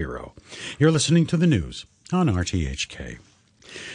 Bureau. 0.00 0.32
You're 0.78 0.90
listening 0.90 1.26
to 1.26 1.36
the 1.36 1.46
news 1.46 1.84
on 2.10 2.28
RTHK. 2.28 3.18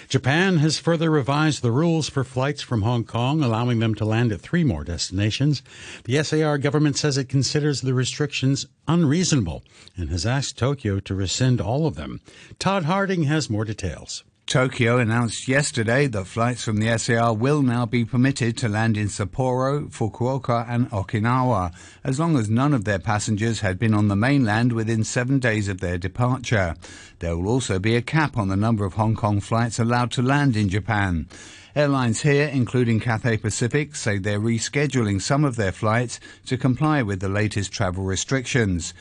Japan 0.07 0.57
has 0.57 0.77
further 0.77 1.09
revised 1.09 1.63
the 1.63 1.71
rules 1.71 2.09
for 2.09 2.23
flights 2.23 2.61
from 2.61 2.83
Hong 2.83 3.03
Kong, 3.05 3.41
allowing 3.41 3.79
them 3.79 3.95
to 3.95 4.05
land 4.05 4.31
at 4.31 4.39
three 4.39 4.63
more 4.63 4.83
destinations. 4.83 5.63
The 6.03 6.23
SAR 6.23 6.59
government 6.59 6.95
says 6.95 7.17
it 7.17 7.27
considers 7.27 7.81
the 7.81 7.95
restrictions 7.95 8.67
unreasonable 8.87 9.63
and 9.97 10.11
has 10.11 10.27
asked 10.27 10.59
Tokyo 10.59 10.99
to 10.99 11.15
rescind 11.15 11.59
all 11.59 11.87
of 11.87 11.95
them. 11.95 12.21
Todd 12.59 12.83
Harding 12.85 13.23
has 13.23 13.49
more 13.49 13.65
details. 13.65 14.23
Tokyo 14.47 14.99
announced 14.99 15.47
yesterday 15.47 16.05
that 16.05 16.27
flights 16.27 16.63
from 16.63 16.77
the 16.77 16.95
SAR 16.99 17.33
will 17.33 17.63
now 17.63 17.87
be 17.87 18.05
permitted 18.05 18.55
to 18.57 18.69
land 18.69 18.95
in 18.95 19.07
Sapporo, 19.07 19.89
Fukuoka, 19.89 20.67
and 20.69 20.87
Okinawa, 20.91 21.73
as 22.03 22.19
long 22.19 22.37
as 22.37 22.47
none 22.47 22.71
of 22.71 22.85
their 22.85 22.99
passengers 22.99 23.61
had 23.61 23.79
been 23.79 23.95
on 23.95 24.07
the 24.07 24.15
mainland 24.15 24.71
within 24.71 25.03
seven 25.03 25.39
days 25.39 25.67
of 25.67 25.79
their 25.79 25.97
departure. 25.97 26.75
There 27.19 27.35
will 27.35 27.47
also 27.47 27.79
be 27.79 27.95
a 27.95 28.03
cap 28.03 28.37
on 28.37 28.47
the 28.47 28.55
number 28.55 28.85
of 28.85 28.93
Hong 28.93 29.15
Kong 29.15 29.39
flights 29.39 29.79
allowed 29.79 30.11
to 30.11 30.21
land 30.21 30.55
in 30.55 30.69
Japan. 30.69 31.27
Airlines 31.75 32.21
here, 32.21 32.47
including 32.47 32.99
Cathay 32.99 33.37
Pacific, 33.37 33.95
say 33.95 34.19
they're 34.19 34.39
rescheduling 34.39 35.21
some 35.21 35.43
of 35.43 35.55
their 35.55 35.71
flights 35.71 36.19
to 36.45 36.55
comply 36.55 37.01
with 37.01 37.19
the 37.19 37.27
latest 37.27 37.73
travel 37.73 38.03
restrictions. 38.03 38.93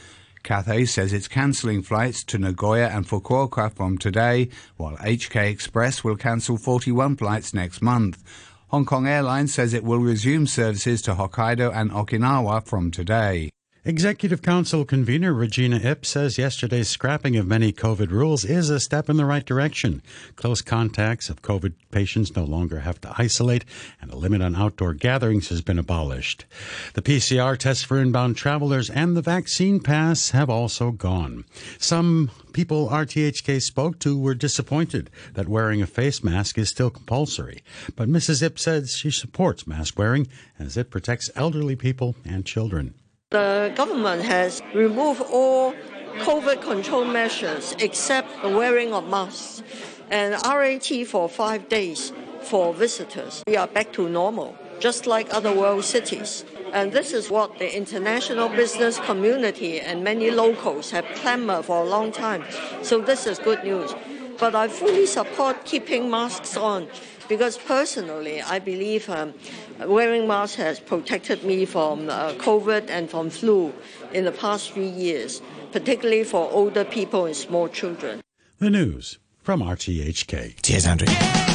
Cathay 0.44 0.84
says 0.84 1.14
it's 1.14 1.26
cancelling 1.26 1.82
flights 1.82 2.22
to 2.24 2.36
Nagoya 2.36 2.88
and 2.88 3.08
Fukuoka 3.08 3.72
from 3.74 3.96
today, 3.96 4.50
while 4.76 4.98
HK 4.98 5.50
Express 5.50 6.04
will 6.04 6.16
cancel 6.16 6.58
41 6.58 7.16
flights 7.16 7.54
next 7.54 7.80
month. 7.80 8.22
Hong 8.68 8.84
Kong 8.84 9.06
Airlines 9.06 9.54
says 9.54 9.72
it 9.72 9.84
will 9.84 10.00
resume 10.00 10.46
services 10.46 11.00
to 11.02 11.14
Hokkaido 11.14 11.74
and 11.74 11.90
Okinawa 11.90 12.66
from 12.66 12.90
today. 12.90 13.48
Executive 13.86 14.40
Council 14.40 14.86
convener 14.86 15.34
Regina 15.34 15.76
Ip 15.76 16.06
says 16.06 16.38
yesterday's 16.38 16.88
scrapping 16.88 17.36
of 17.36 17.46
many 17.46 17.70
COVID 17.70 18.10
rules 18.10 18.42
is 18.42 18.70
a 18.70 18.80
step 18.80 19.10
in 19.10 19.18
the 19.18 19.26
right 19.26 19.44
direction. 19.44 20.00
Close 20.36 20.62
contacts 20.62 21.28
of 21.28 21.42
COVID 21.42 21.74
patients 21.91 22.34
no 22.34 22.44
longer 22.44 22.80
have 22.80 22.98
to 23.02 23.14
isolate, 23.18 23.66
and 24.00 24.10
a 24.10 24.16
limit 24.16 24.41
on 24.41 24.56
outdoor 24.56 24.94
gatherings 24.94 25.50
has 25.50 25.60
been 25.60 25.78
abolished. 25.78 26.46
The 26.94 27.02
PCR 27.02 27.58
test 27.58 27.84
for 27.84 28.00
inbound 28.00 28.38
travelers 28.38 28.88
and 28.88 29.14
the 29.14 29.20
vaccine 29.20 29.80
pass 29.80 30.30
have 30.30 30.48
also 30.48 30.91
gone. 30.91 31.44
Some 31.78 32.30
people 32.54 32.88
RTHK 32.88 33.60
spoke 33.60 33.98
to 33.98 34.19
were 34.19 34.34
disappointed 34.34 35.10
that 35.34 35.46
wearing 35.46 35.82
a 35.82 35.86
face 35.86 36.24
mask 36.24 36.56
is 36.56 36.70
still 36.70 36.88
compulsory. 36.88 37.62
But 37.96 38.08
Mrs. 38.08 38.42
Ip 38.42 38.58
says 38.58 38.96
she 38.96 39.10
supports 39.10 39.66
mask 39.66 39.98
wearing 39.98 40.26
as 40.58 40.78
it 40.78 40.91
protects 40.91 41.28
elderly 41.36 41.76
people 41.76 42.16
and 42.24 42.46
children. 42.46 42.94
The 43.34 43.72
government 43.74 44.22
has 44.22 44.62
removed 44.72 45.20
all 45.28 45.74
COVID 46.18 46.62
control 46.62 47.04
measures 47.04 47.74
except 47.80 48.28
the 48.42 48.48
wearing 48.48 48.94
of 48.94 49.08
masks 49.08 49.60
and 50.08 50.36
RAT 50.46 50.88
for 51.08 51.28
five 51.28 51.68
days 51.68 52.12
for 52.42 52.72
visitors. 52.72 53.42
We 53.48 53.56
are 53.56 53.66
back 53.66 53.92
to 53.94 54.08
normal, 54.08 54.54
just 54.78 55.08
like 55.08 55.34
other 55.34 55.52
world 55.52 55.82
cities. 55.82 56.44
And 56.72 56.92
this 56.92 57.12
is 57.12 57.28
what 57.28 57.58
the 57.58 57.76
international 57.76 58.50
business 58.50 59.00
community 59.00 59.80
and 59.80 60.04
many 60.04 60.30
locals 60.30 60.92
have 60.92 61.04
clamored 61.16 61.64
for 61.64 61.82
a 61.82 61.88
long 61.88 62.12
time. 62.12 62.44
So 62.82 63.00
this 63.00 63.26
is 63.26 63.41
good 63.41 63.64
news. 63.64 63.96
But 64.38 64.54
I 64.54 64.69
fully 64.69 65.06
support 65.06 65.64
keeping 65.64 66.08
masks 66.08 66.56
on 66.56 66.86
because 67.28 67.56
personally, 67.58 68.42
I 68.42 68.58
believe 68.58 69.08
um, 69.08 69.34
wearing 69.80 70.27
masks 70.27 70.56
has 70.56 70.80
protected 70.80 71.44
me 71.44 71.64
from 71.64 72.08
uh, 72.08 72.33
COVID 72.34 72.91
and 72.91 73.11
from 73.11 73.31
flu 73.31 73.72
in 74.12 74.25
the 74.25 74.33
past 74.33 74.72
few 74.72 74.83
years, 74.83 75.42
particularly 75.72 76.25
for 76.25 76.50
older 76.50 76.84
people 76.84 77.27
and 77.27 77.36
small 77.36 77.69
children. 77.69 78.20
The 78.58 78.70
news 78.70 79.19
from 79.42 79.61
RTHK. 79.61 80.62
Cheers, 80.62 80.86
Andrew. 80.86 81.53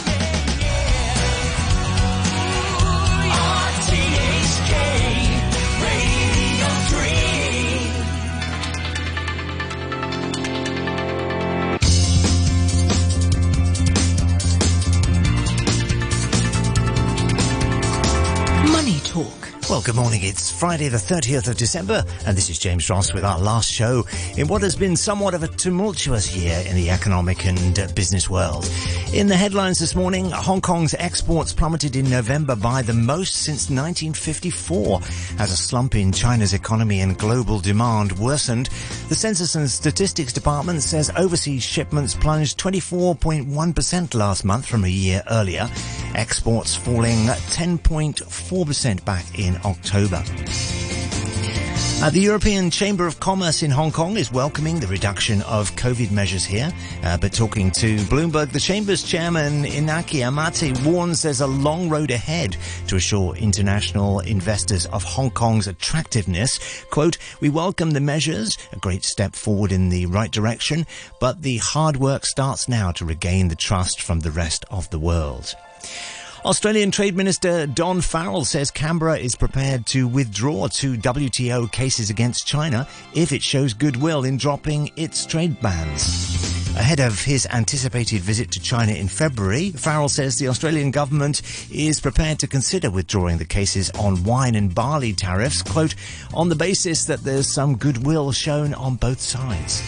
Well, 19.79 19.85
good 19.85 19.95
morning. 19.95 20.23
It's 20.23 20.51
Friday, 20.51 20.89
the 20.89 20.97
30th 20.97 21.47
of 21.47 21.55
December, 21.55 22.03
and 22.25 22.35
this 22.35 22.49
is 22.49 22.59
James 22.59 22.89
Ross 22.89 23.13
with 23.13 23.23
our 23.23 23.39
last 23.39 23.71
show 23.71 24.05
in 24.35 24.49
what 24.49 24.61
has 24.61 24.75
been 24.75 24.97
somewhat 24.97 25.33
of 25.33 25.41
a 25.41 25.47
tumultuous 25.47 26.35
year 26.35 26.61
in 26.67 26.75
the 26.75 26.89
economic 26.89 27.45
and 27.45 27.79
uh, 27.79 27.87
business 27.95 28.29
world. 28.29 28.69
In 29.13 29.27
the 29.27 29.37
headlines 29.37 29.79
this 29.79 29.95
morning, 29.95 30.31
Hong 30.31 30.59
Kong's 30.59 30.95
exports 30.95 31.53
plummeted 31.53 31.95
in 31.95 32.09
November 32.09 32.57
by 32.57 32.81
the 32.81 32.93
most 32.93 33.37
since 33.37 33.69
1954 33.69 34.99
as 35.39 35.49
a 35.49 35.55
slump 35.55 35.95
in 35.95 36.11
China's 36.11 36.53
economy 36.53 36.99
and 36.99 37.17
global 37.17 37.61
demand 37.61 38.11
worsened. 38.19 38.67
The 39.07 39.15
Census 39.15 39.55
and 39.55 39.69
Statistics 39.69 40.33
Department 40.33 40.81
says 40.81 41.09
overseas 41.15 41.63
shipments 41.63 42.15
plunged 42.15 42.59
24.1% 42.59 44.13
last 44.13 44.43
month 44.43 44.65
from 44.65 44.83
a 44.83 44.89
year 44.89 45.23
earlier, 45.31 45.69
exports 46.15 46.75
falling 46.75 47.27
10.4% 47.27 49.05
back 49.05 49.39
in 49.39 49.55
October. 49.69 50.23
Uh, 52.01 52.09
the 52.09 52.21
European 52.21 52.71
Chamber 52.71 53.05
of 53.05 53.19
Commerce 53.19 53.61
in 53.61 53.69
Hong 53.69 53.91
Kong 53.91 54.15
is 54.15 54.31
welcoming 54.31 54.79
the 54.79 54.87
reduction 54.87 55.41
of 55.41 55.69
COVID 55.75 56.11
measures 56.11 56.45
here, 56.45 56.71
uh, 57.03 57.17
but 57.17 57.33
talking 57.33 57.71
to 57.71 57.97
Bloomberg, 58.05 58.53
the 58.53 58.59
Chamber's 58.59 59.03
chairman 59.03 59.65
Inaki 59.65 60.25
Amate 60.25 60.79
warns 60.85 61.21
there's 61.21 61.41
a 61.41 61.47
long 61.47 61.89
road 61.89 62.09
ahead 62.09 62.55
to 62.87 62.95
assure 62.95 63.35
international 63.35 64.21
investors 64.21 64.85
of 64.85 65.03
Hong 65.03 65.29
Kong's 65.29 65.67
attractiveness. 65.67 66.85
Quote, 66.89 67.17
we 67.41 67.49
welcome 67.49 67.91
the 67.91 67.99
measures, 67.99 68.57
a 68.71 68.77
great 68.77 69.03
step 69.03 69.35
forward 69.35 69.73
in 69.73 69.89
the 69.89 70.05
right 70.05 70.31
direction, 70.31 70.87
but 71.19 71.41
the 71.41 71.57
hard 71.57 71.97
work 71.97 72.25
starts 72.25 72.69
now 72.69 72.93
to 72.93 73.03
regain 73.03 73.49
the 73.49 73.55
trust 73.55 74.01
from 74.01 74.21
the 74.21 74.31
rest 74.31 74.63
of 74.71 74.89
the 74.89 74.99
world. 74.99 75.53
Australian 76.45 76.89
Trade 76.89 77.17
Minister 77.17 77.67
Don 77.67 77.99
Farrell 77.99 78.45
says 78.45 78.71
Canberra 78.71 79.17
is 79.17 79.35
prepared 79.35 79.85
to 79.87 80.07
withdraw 80.07 80.67
two 80.67 80.93
WTO 80.95 81.69
cases 81.69 82.09
against 82.09 82.47
China 82.47 82.87
if 83.13 83.33
it 83.33 83.43
shows 83.43 83.73
goodwill 83.73 84.23
in 84.23 84.37
dropping 84.37 84.89
its 84.95 85.25
trade 85.25 85.59
bans. 85.59 86.39
Ahead 86.77 87.01
of 87.01 87.21
his 87.21 87.45
anticipated 87.47 88.21
visit 88.21 88.51
to 88.51 88.61
China 88.61 88.93
in 88.93 89.09
February, 89.09 89.71
Farrell 89.71 90.07
says 90.07 90.37
the 90.37 90.47
Australian 90.47 90.91
government 90.91 91.41
is 91.71 91.99
prepared 91.99 92.39
to 92.39 92.47
consider 92.47 92.89
withdrawing 92.89 93.37
the 93.37 93.43
cases 93.43 93.91
on 93.91 94.23
wine 94.23 94.55
and 94.55 94.73
barley 94.73 95.11
tariffs, 95.11 95.61
quote, 95.61 95.95
on 96.33 96.47
the 96.47 96.55
basis 96.55 97.03
that 97.05 97.23
there's 97.23 97.53
some 97.53 97.75
goodwill 97.75 98.31
shown 98.31 98.73
on 98.73 98.95
both 98.95 99.19
sides. 99.19 99.83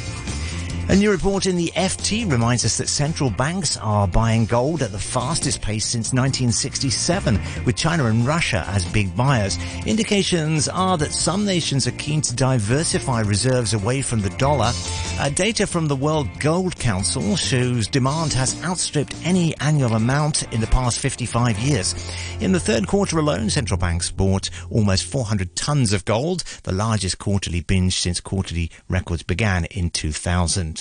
A 0.90 0.96
new 0.96 1.12
report 1.12 1.46
in 1.46 1.56
the 1.56 1.72
FT 1.76 2.30
reminds 2.30 2.66
us 2.66 2.78
that 2.78 2.90
central 2.90 3.30
banks 3.30 3.78
are 3.78 4.08
buying 4.08 4.46
gold 4.46 4.82
at 4.82 4.92
the 4.92 5.00
fastest 5.00 5.62
pace 5.62 5.86
since 5.86 6.12
1967, 6.12 7.40
with 7.66 7.78
China 7.78 8.08
and 8.08 8.26
Russia 8.28 8.66
as 8.68 8.84
big 8.92 9.16
buyers. 9.16 9.58
Indications 9.86 10.68
are 10.68 10.98
that 10.98 11.14
some 11.14 11.46
nations 11.46 11.88
are 11.88 11.92
keen 11.92 12.20
to 12.22 12.36
diversify 12.36 13.22
reserves 13.22 13.74
away 13.74 14.02
from 14.02 14.22
the 14.22 14.32
dollar. 14.32 14.74
Uh, 15.18 15.30
data 15.30 15.66
from 15.66 15.88
the 15.88 15.96
World 15.96 16.28
Gold 16.40 16.76
Council 16.78 17.38
shows 17.38 17.88
demand 17.88 18.34
has 18.34 18.62
outstripped 18.64 19.16
any 19.24 19.56
annual 19.60 19.94
amount 19.94 20.44
in 20.52 20.60
the 20.60 20.68
past 20.68 21.00
55 21.00 21.58
years. 21.60 21.96
In 22.42 22.52
the 22.52 22.60
third 22.60 22.88
quarter 22.88 23.18
alone, 23.18 23.50
central 23.50 23.78
banks 23.78 24.12
bought 24.12 24.50
almost 24.70 25.06
400 25.06 25.56
tons 25.56 25.94
of 25.94 26.04
gold, 26.04 26.44
the 26.64 26.74
largest 26.74 27.18
quarterly 27.18 27.62
binge 27.62 27.98
since 28.00 28.20
quarterly 28.20 28.72
records 28.90 29.24
began 29.24 29.66
in 29.66 29.90
2000. 29.90 30.81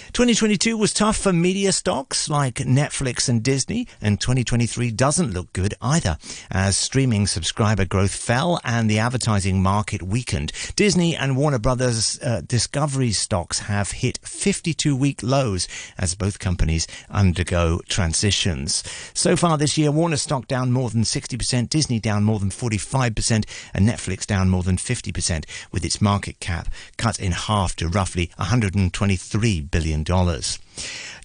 2022 0.13 0.75
was 0.75 0.93
tough 0.93 1.15
for 1.15 1.31
media 1.31 1.71
stocks 1.71 2.29
like 2.29 2.55
Netflix 2.55 3.29
and 3.29 3.41
Disney, 3.41 3.87
and 4.01 4.19
2023 4.19 4.91
doesn't 4.91 5.31
look 5.31 5.53
good 5.53 5.73
either, 5.81 6.17
as 6.49 6.75
streaming 6.75 7.27
subscriber 7.27 7.85
growth 7.85 8.13
fell 8.13 8.59
and 8.65 8.89
the 8.89 8.99
advertising 8.99 9.63
market 9.63 10.03
weakened. 10.03 10.51
Disney 10.75 11.15
and 11.15 11.37
Warner 11.37 11.59
Brothers 11.59 12.19
uh, 12.21 12.41
Discovery 12.45 13.13
stocks 13.13 13.59
have 13.59 13.91
hit 13.91 14.19
52 14.23 14.97
week 14.97 15.23
lows 15.23 15.69
as 15.97 16.13
both 16.13 16.39
companies 16.39 16.87
undergo 17.09 17.79
transitions. 17.87 18.83
So 19.13 19.37
far 19.37 19.57
this 19.57 19.77
year, 19.77 19.91
Warner 19.91 20.17
stock 20.17 20.45
down 20.45 20.73
more 20.73 20.89
than 20.89 21.03
60%, 21.03 21.69
Disney 21.69 22.01
down 22.01 22.25
more 22.25 22.39
than 22.39 22.49
45%, 22.49 23.45
and 23.73 23.87
Netflix 23.87 24.25
down 24.25 24.49
more 24.49 24.63
than 24.63 24.75
50%, 24.75 25.45
with 25.71 25.85
its 25.85 26.01
market 26.01 26.41
cap 26.41 26.67
cut 26.97 27.17
in 27.17 27.31
half 27.31 27.77
to 27.77 27.87
roughly 27.87 28.29
123 28.35 29.61
billion. 29.61 30.00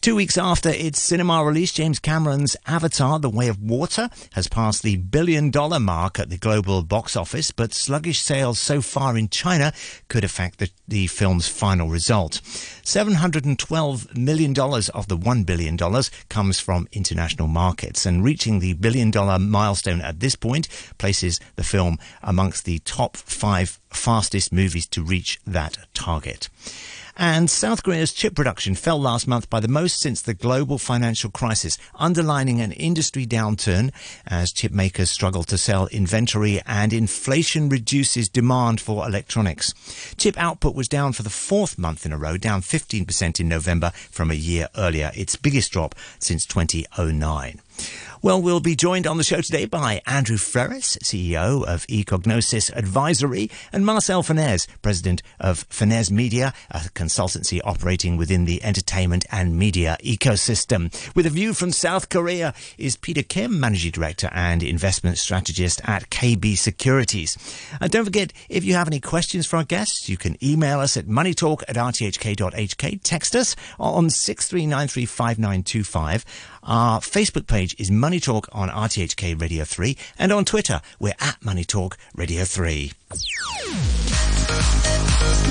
Two 0.06 0.14
weeks 0.14 0.38
after 0.38 0.68
its 0.68 1.00
cinema 1.02 1.44
release, 1.44 1.72
James 1.72 1.98
Cameron's 1.98 2.56
Avatar, 2.64 3.18
The 3.18 3.28
Way 3.28 3.48
of 3.48 3.60
Water, 3.60 4.08
has 4.34 4.46
passed 4.46 4.84
the 4.84 4.98
billion 4.98 5.50
dollar 5.50 5.80
mark 5.80 6.20
at 6.20 6.30
the 6.30 6.36
global 6.36 6.82
box 6.84 7.16
office, 7.16 7.50
but 7.50 7.74
sluggish 7.74 8.20
sales 8.20 8.60
so 8.60 8.80
far 8.80 9.18
in 9.18 9.28
China 9.28 9.72
could 10.06 10.22
affect 10.22 10.60
the, 10.60 10.70
the 10.86 11.08
film's 11.08 11.48
final 11.48 11.88
result. 11.88 12.40
$712 12.84 14.16
million 14.16 14.50
of 14.50 15.08
the 15.08 15.18
$1 15.18 15.44
billion 15.44 15.76
comes 16.28 16.60
from 16.60 16.86
international 16.92 17.48
markets, 17.48 18.06
and 18.06 18.22
reaching 18.22 18.60
the 18.60 18.74
billion 18.74 19.10
dollar 19.10 19.40
milestone 19.40 20.02
at 20.02 20.20
this 20.20 20.36
point 20.36 20.68
places 20.98 21.40
the 21.56 21.64
film 21.64 21.98
amongst 22.22 22.64
the 22.64 22.78
top 22.80 23.16
five 23.16 23.80
fastest 23.90 24.52
movies 24.52 24.86
to 24.86 25.02
reach 25.02 25.40
that 25.44 25.78
target. 25.94 26.48
And 27.18 27.48
South 27.48 27.82
Korea's 27.82 28.12
chip 28.12 28.34
production 28.34 28.74
fell 28.74 29.00
last 29.00 29.26
month 29.26 29.48
by 29.48 29.60
the 29.60 29.68
most 29.68 30.00
since 30.00 30.20
the 30.20 30.34
global 30.34 30.76
financial 30.76 31.30
crisis, 31.30 31.78
underlining 31.94 32.60
an 32.60 32.72
industry 32.72 33.24
downturn 33.24 33.90
as 34.26 34.52
chip 34.52 34.70
makers 34.70 35.08
struggle 35.08 35.42
to 35.44 35.56
sell 35.56 35.86
inventory 35.86 36.60
and 36.66 36.92
inflation 36.92 37.70
reduces 37.70 38.28
demand 38.28 38.82
for 38.82 39.06
electronics. 39.06 39.72
Chip 40.18 40.36
output 40.36 40.74
was 40.74 40.88
down 40.88 41.14
for 41.14 41.22
the 41.22 41.30
fourth 41.30 41.78
month 41.78 42.04
in 42.04 42.12
a 42.12 42.18
row, 42.18 42.36
down 42.36 42.60
15% 42.60 43.40
in 43.40 43.48
November 43.48 43.92
from 44.10 44.30
a 44.30 44.34
year 44.34 44.68
earlier, 44.76 45.10
its 45.14 45.36
biggest 45.36 45.72
drop 45.72 45.94
since 46.18 46.44
2009. 46.44 47.60
Well, 48.26 48.42
we'll 48.42 48.58
be 48.58 48.74
joined 48.74 49.06
on 49.06 49.18
the 49.18 49.22
show 49.22 49.40
today 49.40 49.66
by 49.66 50.02
Andrew 50.04 50.36
Freris, 50.36 50.98
CEO 51.00 51.64
of 51.64 51.86
eCognosis 51.86 52.74
Advisory, 52.74 53.48
and 53.72 53.86
Marcel 53.86 54.24
Fenez, 54.24 54.66
President 54.82 55.22
of 55.38 55.68
Fenez 55.68 56.10
Media, 56.10 56.52
a 56.72 56.80
consultancy 56.92 57.60
operating 57.62 58.16
within 58.16 58.44
the 58.44 58.64
entertainment 58.64 59.24
and 59.30 59.56
media 59.56 59.96
ecosystem. 60.02 60.92
With 61.14 61.26
a 61.26 61.30
view 61.30 61.54
from 61.54 61.70
South 61.70 62.08
Korea 62.08 62.52
is 62.78 62.96
Peter 62.96 63.22
Kim, 63.22 63.60
Managing 63.60 63.92
Director 63.92 64.28
and 64.32 64.60
Investment 64.60 65.18
Strategist 65.18 65.80
at 65.84 66.10
KB 66.10 66.58
Securities. 66.58 67.38
And 67.80 67.92
don't 67.92 68.06
forget, 68.06 68.32
if 68.48 68.64
you 68.64 68.74
have 68.74 68.88
any 68.88 68.98
questions 68.98 69.46
for 69.46 69.58
our 69.58 69.64
guests, 69.64 70.08
you 70.08 70.16
can 70.16 70.36
email 70.44 70.80
us 70.80 70.96
at 70.96 71.06
moneytalk 71.06 71.62
at 71.68 71.76
rthk.hk, 71.76 73.00
text 73.04 73.36
us 73.36 73.54
on 73.78 74.08
63935925. 74.08 76.24
Our 76.64 76.98
Facebook 76.98 77.46
page 77.46 77.76
is 77.78 77.92
Money 77.92 78.15
Talk 78.20 78.48
on 78.52 78.68
RTHK 78.68 79.40
Radio 79.40 79.64
3, 79.64 79.96
and 80.18 80.32
on 80.32 80.44
Twitter, 80.44 80.80
we're 80.98 81.14
at 81.20 81.42
Money 81.44 81.64
Talk 81.64 81.96
Radio 82.14 82.44
3. 82.44 82.92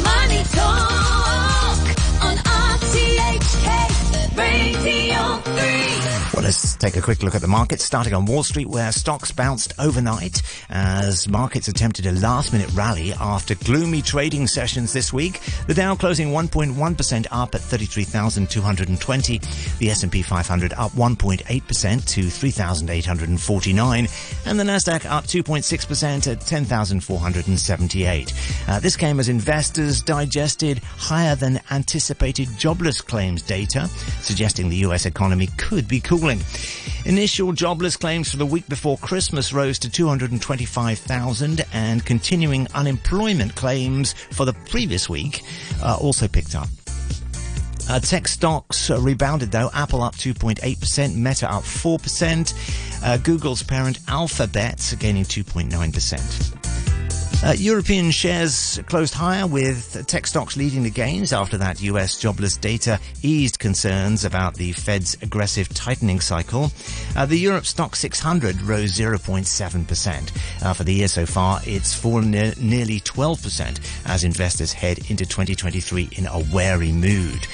Money 0.04 0.44
Talk 0.52 1.80
on 2.22 2.38
RTHK 2.38 4.38
Radio 4.38 4.80
3. 4.82 5.05
Well, 5.46 6.44
let's 6.44 6.76
take 6.76 6.98
a 6.98 7.02
quick 7.02 7.22
look 7.22 7.36
at 7.36 7.42
the 7.42 7.48
markets, 7.48 7.86
starting 7.86 8.14
on 8.14 8.26
Wall 8.26 8.42
Street, 8.42 8.68
where 8.68 8.92
stocks 8.92 9.32
bounced 9.32 9.74
overnight 9.78 10.42
as 10.70 11.28
markets 11.28 11.68
attempted 11.68 12.08
a 12.08 12.12
last-minute 12.14 12.72
rally 12.74 13.14
after 13.14 13.54
gloomy 13.56 14.02
trading 14.02 14.48
sessions 14.48 14.92
this 14.92 15.14
week. 15.14 15.40
The 15.68 15.76
Dow 15.76 15.94
closing 15.96 16.30
1.1% 16.30 17.28
up 17.32 17.54
at 17.54 17.62
33,220. 17.62 19.40
The 19.78 19.90
S&P 19.92 20.24
500 20.24 20.74
up 20.74 20.92
1.8% 20.94 22.08
to 22.08 22.24
3,849. 22.24 24.08
And 24.46 24.60
the 24.60 24.64
Nasdaq 24.64 25.06
up 25.06 25.26
2.6% 25.26 26.32
at 26.32 26.42
10,478. 26.42 28.34
Uh, 28.68 28.80
this 28.80 28.96
came 28.96 29.20
as 29.20 29.30
investors 29.30 30.02
digested 30.02 30.80
higher 30.80 31.36
than 31.36 31.62
anticipated 31.70 32.50
jobless 32.58 33.00
claims 33.00 33.44
data, 33.44 33.88
suggesting 34.22 34.70
the 34.70 34.78
U.S. 34.78 35.06
economy 35.06 35.35
could 35.58 35.88
be 35.88 36.00
cooling 36.00 36.16
cooling. 36.26 36.40
Initial 37.06 37.52
jobless 37.52 37.98
claims 37.98 38.32
for 38.32 38.38
the 38.38 38.46
week 38.46 38.68
before 38.68 38.98
Christmas 38.98 39.54
rose 39.54 39.78
to 39.80 39.90
225,000 39.90 41.66
and 41.74 42.06
continuing 42.06 42.68
unemployment 42.74 43.54
claims 43.56 44.14
for 44.14 44.46
the 44.46 44.54
previous 44.70 45.10
week 45.10 45.44
uh, 45.84 45.98
also 46.00 46.28
picked 46.28 46.56
up. 46.56 46.68
Uh, 47.88 48.00
tech 48.00 48.28
stocks 48.28 48.90
uh, 48.90 49.00
rebounded 49.00 49.52
though. 49.52 49.70
Apple 49.74 50.02
up 50.02 50.16
2.8%, 50.16 51.16
Meta 51.16 51.52
up 51.52 51.64
4%, 51.64 53.04
uh, 53.04 53.18
Google's 53.18 53.62
parent 53.62 54.00
Alphabet 54.08 54.96
gaining 55.00 55.26
2.9%. 55.26 56.55
Uh, 57.46 57.54
European 57.60 58.10
shares 58.10 58.80
closed 58.88 59.14
higher 59.14 59.46
with 59.46 60.04
tech 60.08 60.26
stocks 60.26 60.58
leading 60.58 60.82
the 60.82 60.90
gains 60.90 61.32
after 61.32 61.60
that 61.60 61.80
US 61.80 62.20
jobless 62.20 62.58
data 62.58 63.00
eased 63.22 63.60
concerns 63.60 64.26
about 64.26 64.56
the 64.56 64.72
Fed's 64.72 65.16
aggressive 65.22 65.70
tightening 65.70 66.20
cycle. 66.20 66.72
Uh, 67.16 67.24
the 67.28 67.38
Europe 67.38 67.66
STOXX 67.66 67.98
600 67.98 68.62
rose 68.64 68.98
0.7%. 68.98 70.64
Uh, 70.64 70.74
for 70.74 70.84
the 70.84 70.94
year 70.94 71.08
so 71.08 71.28
far, 71.28 71.62
it's 71.66 71.94
fallen 71.94 72.32
ne- 72.32 72.56
nearly 72.60 73.00
12% 73.02 73.80
as 74.08 74.24
investors 74.24 74.74
head 74.74 74.98
into 75.12 75.24
2023 75.24 76.10
in 76.14 76.26
a 76.26 76.40
wary 76.52 76.92
mood. 76.92 77.46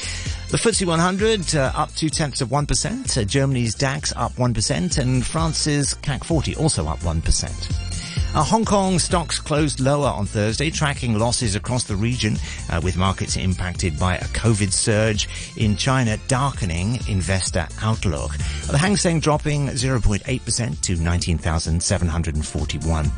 The 0.52 0.58
FTSE 0.58 0.86
100 0.86 1.54
uh, 1.54 1.74
up 1.76 1.94
two 1.96 2.10
tenths 2.10 2.40
of 2.40 2.48
1%, 2.48 3.18
uh, 3.18 3.26
Germany's 3.26 3.76
DAX 3.76 4.14
up 4.16 4.32
1%, 4.36 4.98
and 4.98 5.26
France's 5.26 5.96
CAC 5.96 6.24
40 6.24 6.56
also 6.56 6.88
up 6.88 7.00
1%. 7.00 7.92
Uh, 8.34 8.42
Hong 8.44 8.64
Kong 8.64 8.98
stocks 8.98 9.42
closed 9.42 9.82
lower 9.82 10.08
on 10.08 10.26
Thursday, 10.26 10.70
tracking 10.70 11.20
losses 11.20 11.56
across 11.56 11.84
the 11.84 11.98
region, 11.98 12.38
uh, 12.70 12.80
with 12.82 12.96
markets 12.96 13.36
impacted 13.36 14.00
by 14.00 14.16
a 14.16 14.24
COVID 14.24 14.72
surge 14.72 15.28
in 15.58 15.76
China, 15.76 16.18
darkening 16.30 16.98
investor 17.10 17.68
outlook. 17.82 18.32
The 18.70 18.78
Hang 18.78 18.96
Seng 18.96 19.20
dropping 19.20 19.68
0.8% 19.68 20.82
to 20.82 20.96
19,741. 20.96 23.12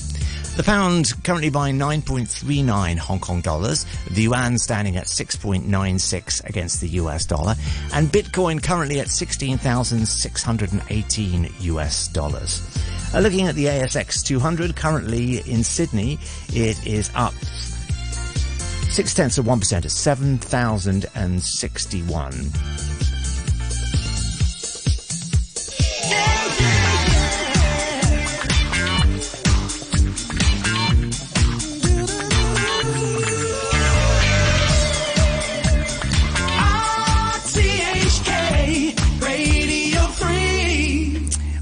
The 0.56 0.64
pound 0.64 1.12
currently 1.25 1.50
buying 1.50 1.78
9.39 1.78 2.99
Hong 2.99 3.20
Kong 3.20 3.40
dollars, 3.40 3.87
the 4.11 4.23
yuan 4.23 4.59
standing 4.59 4.97
at 4.97 5.06
6.96 5.06 6.44
against 6.44 6.80
the 6.80 6.88
US 6.88 7.25
dollar, 7.25 7.54
and 7.94 8.09
Bitcoin 8.09 8.61
currently 8.62 9.00
at 9.00 9.09
16,618 9.09 11.54
US 11.61 12.09
dollars. 12.09 12.61
Uh, 13.12 13.19
looking 13.21 13.47
at 13.47 13.57
the 13.57 13.67
ASX 13.67 14.25
200, 14.25 14.76
currently 14.76 15.40
in 15.50 15.64
Sydney, 15.64 16.19
it 16.52 16.87
is 16.87 17.11
up 17.14 17.35
six 18.90 19.14
tenths 19.14 19.38
of 19.38 19.47
1% 19.47 19.85
at 19.85 19.90
7,061. 19.90 22.89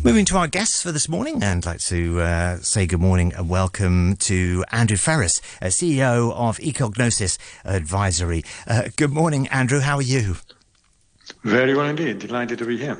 Moving 0.09 0.25
to 0.25 0.39
our 0.39 0.49
guests 0.49 0.81
for 0.81 0.91
this 0.91 1.07
morning, 1.07 1.43
and 1.43 1.59
I'd 1.59 1.67
like 1.67 1.81
to 1.81 2.21
uh, 2.23 2.57
say 2.61 2.87
good 2.87 2.99
morning 2.99 3.35
and 3.35 3.47
welcome 3.47 4.17
to 4.17 4.65
Andrew 4.73 4.97
Freris, 4.97 5.43
uh, 5.61 5.67
CEO 5.67 6.33
of 6.33 6.57
eCognosis 6.61 7.37
Advisory. 7.63 8.43
Uh, 8.67 8.89
good 8.97 9.13
morning, 9.13 9.49
Andrew. 9.49 9.81
How 9.81 9.97
are 9.97 10.03
you? 10.03 10.37
Very 11.45 11.75
well 11.75 11.85
indeed. 11.85 12.21
Delighted 12.21 12.59
to 12.61 12.65
be 12.65 12.79
here. 12.79 12.97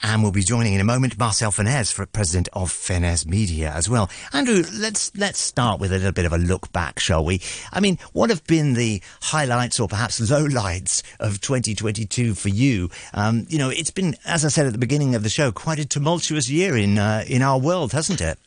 And 0.00 0.22
we'll 0.22 0.30
be 0.30 0.42
joining 0.44 0.74
in 0.74 0.80
a 0.80 0.84
moment 0.84 1.18
Marcel 1.18 1.50
Fenez, 1.50 1.92
president 2.12 2.48
of 2.52 2.70
Fenez 2.70 3.26
Media 3.26 3.72
as 3.72 3.88
well. 3.88 4.08
Andrew, 4.32 4.62
let's 4.72 5.10
let's 5.16 5.40
start 5.40 5.80
with 5.80 5.90
a 5.92 5.96
little 5.96 6.12
bit 6.12 6.24
of 6.24 6.32
a 6.32 6.38
look 6.38 6.72
back, 6.72 7.00
shall 7.00 7.24
we? 7.24 7.40
I 7.72 7.80
mean, 7.80 7.98
what 8.12 8.30
have 8.30 8.46
been 8.46 8.74
the 8.74 9.02
highlights 9.22 9.80
or 9.80 9.88
perhaps 9.88 10.20
lowlights 10.20 11.02
of 11.18 11.40
2022 11.40 12.34
for 12.34 12.48
you? 12.48 12.90
Um, 13.12 13.46
you 13.48 13.58
know, 13.58 13.70
it's 13.70 13.90
been, 13.90 14.14
as 14.24 14.44
I 14.44 14.48
said 14.48 14.66
at 14.66 14.72
the 14.72 14.78
beginning 14.78 15.16
of 15.16 15.24
the 15.24 15.28
show, 15.28 15.50
quite 15.50 15.80
a 15.80 15.84
tumultuous 15.84 16.48
year 16.48 16.76
in 16.76 16.96
uh, 16.96 17.24
in 17.26 17.42
our 17.42 17.58
world, 17.58 17.90
hasn't 17.92 18.20
it? 18.20 18.38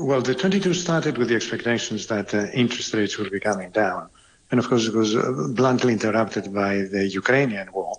Well, 0.00 0.22
the 0.22 0.34
22 0.34 0.74
started 0.74 1.18
with 1.18 1.28
the 1.28 1.36
expectations 1.36 2.08
that 2.08 2.34
uh, 2.34 2.46
interest 2.52 2.92
rates 2.94 3.16
would 3.16 3.30
be 3.30 3.38
coming 3.38 3.70
down. 3.70 4.08
And 4.50 4.58
of 4.58 4.68
course, 4.68 4.86
it 4.86 4.94
was 4.94 5.14
uh, 5.14 5.48
bluntly 5.50 5.92
interrupted 5.92 6.52
by 6.52 6.82
the 6.82 7.06
Ukrainian 7.06 7.72
war 7.72 7.96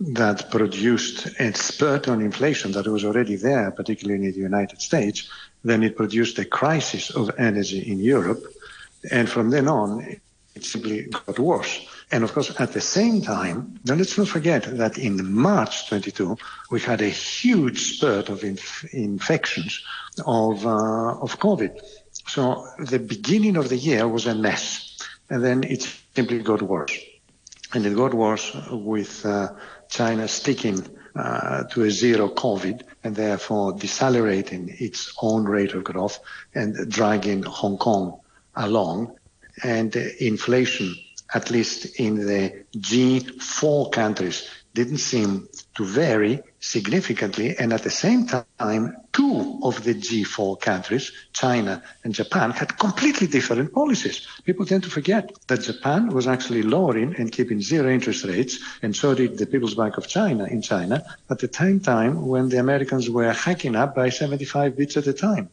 that 0.00 0.50
produced 0.50 1.26
a 1.38 1.52
spurt 1.52 2.08
on 2.08 2.22
inflation 2.22 2.72
that 2.72 2.86
was 2.86 3.04
already 3.04 3.36
there, 3.36 3.70
particularly 3.70 4.24
in 4.26 4.32
the 4.32 4.38
United 4.38 4.80
States. 4.80 5.28
Then 5.62 5.82
it 5.82 5.96
produced 5.96 6.38
a 6.38 6.46
crisis 6.46 7.10
of 7.10 7.30
energy 7.38 7.80
in 7.80 7.98
Europe. 7.98 8.42
And 9.10 9.28
from 9.28 9.50
then 9.50 9.68
on, 9.68 10.20
it 10.54 10.64
simply 10.64 11.02
got 11.02 11.38
worse. 11.38 11.86
And 12.10 12.24
of 12.24 12.32
course, 12.32 12.52
at 12.58 12.72
the 12.72 12.80
same 12.80 13.20
time, 13.20 13.78
now 13.84 13.94
let's 13.94 14.16
not 14.16 14.28
forget 14.28 14.64
that 14.78 14.98
in 14.98 15.32
March 15.32 15.88
22, 15.88 16.36
we 16.70 16.80
had 16.80 17.02
a 17.02 17.08
huge 17.08 17.96
spurt 17.96 18.30
of 18.30 18.42
inf- 18.42 18.92
infections 18.92 19.84
of, 20.26 20.66
uh, 20.66 21.20
of 21.20 21.38
COVID. 21.38 21.78
So 22.26 22.66
the 22.78 22.98
beginning 22.98 23.56
of 23.56 23.68
the 23.68 23.76
year 23.76 24.08
was 24.08 24.26
a 24.26 24.34
mess. 24.34 24.98
And 25.28 25.44
then 25.44 25.62
it 25.62 25.82
simply 26.14 26.38
got 26.40 26.62
worse. 26.62 26.98
And 27.74 27.86
it 27.86 27.94
got 27.94 28.14
worse 28.14 28.56
with 28.70 29.24
uh, 29.24 29.50
China 29.90 30.28
sticking 30.28 30.86
uh, 31.14 31.64
to 31.64 31.82
a 31.82 31.90
zero 31.90 32.28
COVID 32.28 32.82
and 33.02 33.16
therefore 33.16 33.72
decelerating 33.72 34.74
its 34.78 35.12
own 35.20 35.44
rate 35.44 35.74
of 35.74 35.84
growth 35.84 36.20
and 36.54 36.90
dragging 36.90 37.42
Hong 37.42 37.76
Kong 37.76 38.20
along. 38.54 39.16
And 39.62 39.94
uh, 39.96 40.00
inflation, 40.20 40.94
at 41.34 41.50
least 41.50 41.98
in 41.98 42.14
the 42.26 42.64
G4 42.76 43.92
countries, 43.92 44.48
didn't 44.72 44.98
seem 44.98 45.48
to 45.76 45.84
vary 45.84 46.42
significantly. 46.60 47.56
And 47.58 47.72
at 47.72 47.82
the 47.82 47.90
same 47.90 48.26
time, 48.26 48.96
two 49.20 49.58
of 49.62 49.84
the 49.84 49.94
G4 49.94 50.60
countries, 50.60 51.12
China 51.32 51.82
and 52.04 52.14
Japan, 52.14 52.50
had 52.50 52.78
completely 52.78 53.26
different 53.26 53.72
policies. 53.80 54.26
People 54.44 54.64
tend 54.64 54.82
to 54.84 54.90
forget 54.98 55.24
that 55.48 55.60
Japan 55.70 56.08
was 56.08 56.26
actually 56.26 56.62
lowering 56.62 57.14
and 57.18 57.30
keeping 57.30 57.60
zero 57.60 57.88
interest 57.90 58.24
rates, 58.24 58.54
and 58.82 58.96
so 58.96 59.14
did 59.14 59.36
the 59.36 59.46
People's 59.46 59.74
Bank 59.74 59.98
of 59.98 60.08
China 60.08 60.44
in 60.44 60.62
China 60.62 60.96
at 61.28 61.38
the 61.38 61.50
same 61.52 61.80
time 61.80 62.12
when 62.32 62.48
the 62.48 62.58
Americans 62.58 63.10
were 63.10 63.32
hacking 63.32 63.76
up 63.76 63.94
by 63.94 64.08
75 64.08 64.76
bits 64.76 64.96
at 64.96 65.06
a 65.06 65.12
time. 65.12 65.50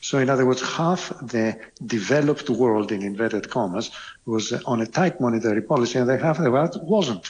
So 0.00 0.18
in 0.18 0.28
other 0.28 0.46
words, 0.46 0.62
half 0.62 1.02
the 1.34 1.56
developed 1.86 2.50
world 2.50 2.90
in 2.90 3.02
inverted 3.02 3.48
commas 3.48 3.90
was 4.26 4.52
on 4.64 4.80
a 4.80 4.86
tight 4.86 5.20
monetary 5.20 5.62
policy 5.62 5.98
and 5.98 6.08
the 6.08 6.18
half 6.18 6.38
of 6.38 6.44
the 6.44 6.50
world 6.50 6.80
wasn't. 6.82 7.26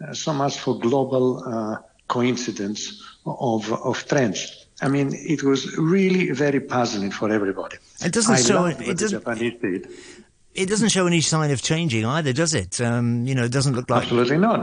Uh, 0.00 0.12
so 0.12 0.32
much 0.32 0.58
for 0.58 0.78
global 0.78 1.26
uh, 1.44 1.76
coincidence 2.08 3.00
of, 3.24 3.72
of 3.72 4.06
trends. 4.08 4.63
I 4.84 4.88
mean, 4.88 5.10
it 5.14 5.42
was 5.42 5.76
really 5.78 6.30
very 6.30 6.60
puzzling 6.60 7.10
for 7.10 7.30
everybody. 7.32 7.78
It 8.04 8.12
doesn't 8.12 8.34
I 8.34 8.40
show 8.40 8.66
it. 8.66 8.80
it 8.82 8.98
doesn't, 8.98 9.24
Japanese 9.24 9.54
did. 9.60 9.88
It 10.54 10.68
doesn't 10.68 10.90
show 10.90 11.06
any 11.06 11.20
sign 11.20 11.50
of 11.50 11.62
changing 11.62 12.04
either, 12.04 12.32
does 12.32 12.54
it? 12.54 12.80
Um, 12.80 13.26
you 13.26 13.34
know, 13.34 13.44
it 13.44 13.52
doesn't 13.52 13.74
look 13.74 13.88
like. 13.88 14.02
Absolutely 14.02 14.36
not. 14.36 14.62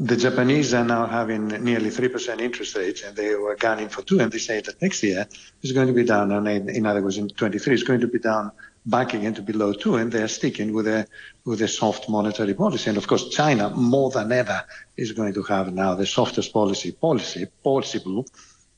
The 0.00 0.16
Japanese 0.16 0.72
are 0.72 0.84
now 0.84 1.06
having 1.06 1.48
nearly 1.48 1.90
3% 1.90 2.40
interest 2.40 2.74
rates, 2.74 3.02
and 3.04 3.14
they 3.14 3.34
were 3.34 3.54
gunning 3.54 3.90
for 3.90 4.02
2 4.02 4.18
and 4.20 4.32
they 4.32 4.38
say 4.38 4.60
that 4.60 4.80
next 4.80 5.02
year 5.02 5.28
is 5.62 5.72
going 5.72 5.86
to 5.88 5.92
be 5.92 6.04
down, 6.04 6.32
and 6.32 6.70
in 6.70 6.86
other 6.86 7.02
words, 7.02 7.18
in 7.18 7.28
23, 7.28 7.74
it's 7.74 7.82
going 7.82 8.00
to 8.00 8.08
be 8.08 8.18
down 8.18 8.50
back 8.86 9.12
again 9.12 9.34
to 9.34 9.42
below 9.42 9.72
2, 9.72 9.96
and 9.96 10.10
they're 10.10 10.26
sticking 10.26 10.72
with 10.72 10.88
a, 10.88 11.06
with 11.44 11.60
a 11.60 11.68
soft 11.68 12.08
monetary 12.08 12.54
policy. 12.54 12.88
And 12.88 12.96
of 12.98 13.06
course, 13.06 13.28
China, 13.28 13.70
more 13.70 14.10
than 14.10 14.32
ever, 14.32 14.64
is 14.96 15.12
going 15.12 15.34
to 15.34 15.42
have 15.44 15.72
now 15.72 15.94
the 15.94 16.06
softest 16.06 16.52
policy, 16.52 16.92
policy, 16.92 17.46
possible, 17.62 18.26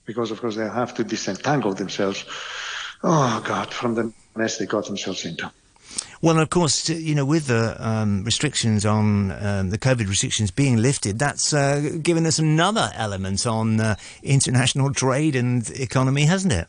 because 0.05 0.31
of 0.31 0.41
course 0.41 0.57
they 0.57 0.69
have 0.69 0.95
to 0.95 1.05
disentangle 1.05 1.75
themselves, 1.75 2.25
oh 3.03 3.43
God, 3.45 3.73
from 3.73 3.95
the 3.95 4.13
mess 4.37 4.59
they 4.59 4.67
got 4.67 4.87
themselves 4.87 5.25
into. 5.25 5.51
Well, 6.21 6.39
of 6.39 6.51
course, 6.51 6.89
you 6.89 7.15
know, 7.15 7.25
with 7.25 7.49
the 7.49 7.77
um, 7.85 8.25
restrictions 8.25 8.87
on 8.87 9.33
um, 9.33 9.71
the 9.71 9.79
COVID 9.79 10.09
restrictions 10.09 10.51
being 10.51 10.77
lifted, 10.77 11.19
that's 11.19 11.53
uh, 11.53 11.99
given 12.01 12.27
us 12.27 12.39
another 12.39 12.91
element 12.95 13.47
on 13.47 13.81
uh, 13.81 13.97
international 14.23 14.93
trade 15.03 15.37
and 15.37 15.69
economy, 15.71 16.25
hasn't 16.25 16.53
it? 16.53 16.69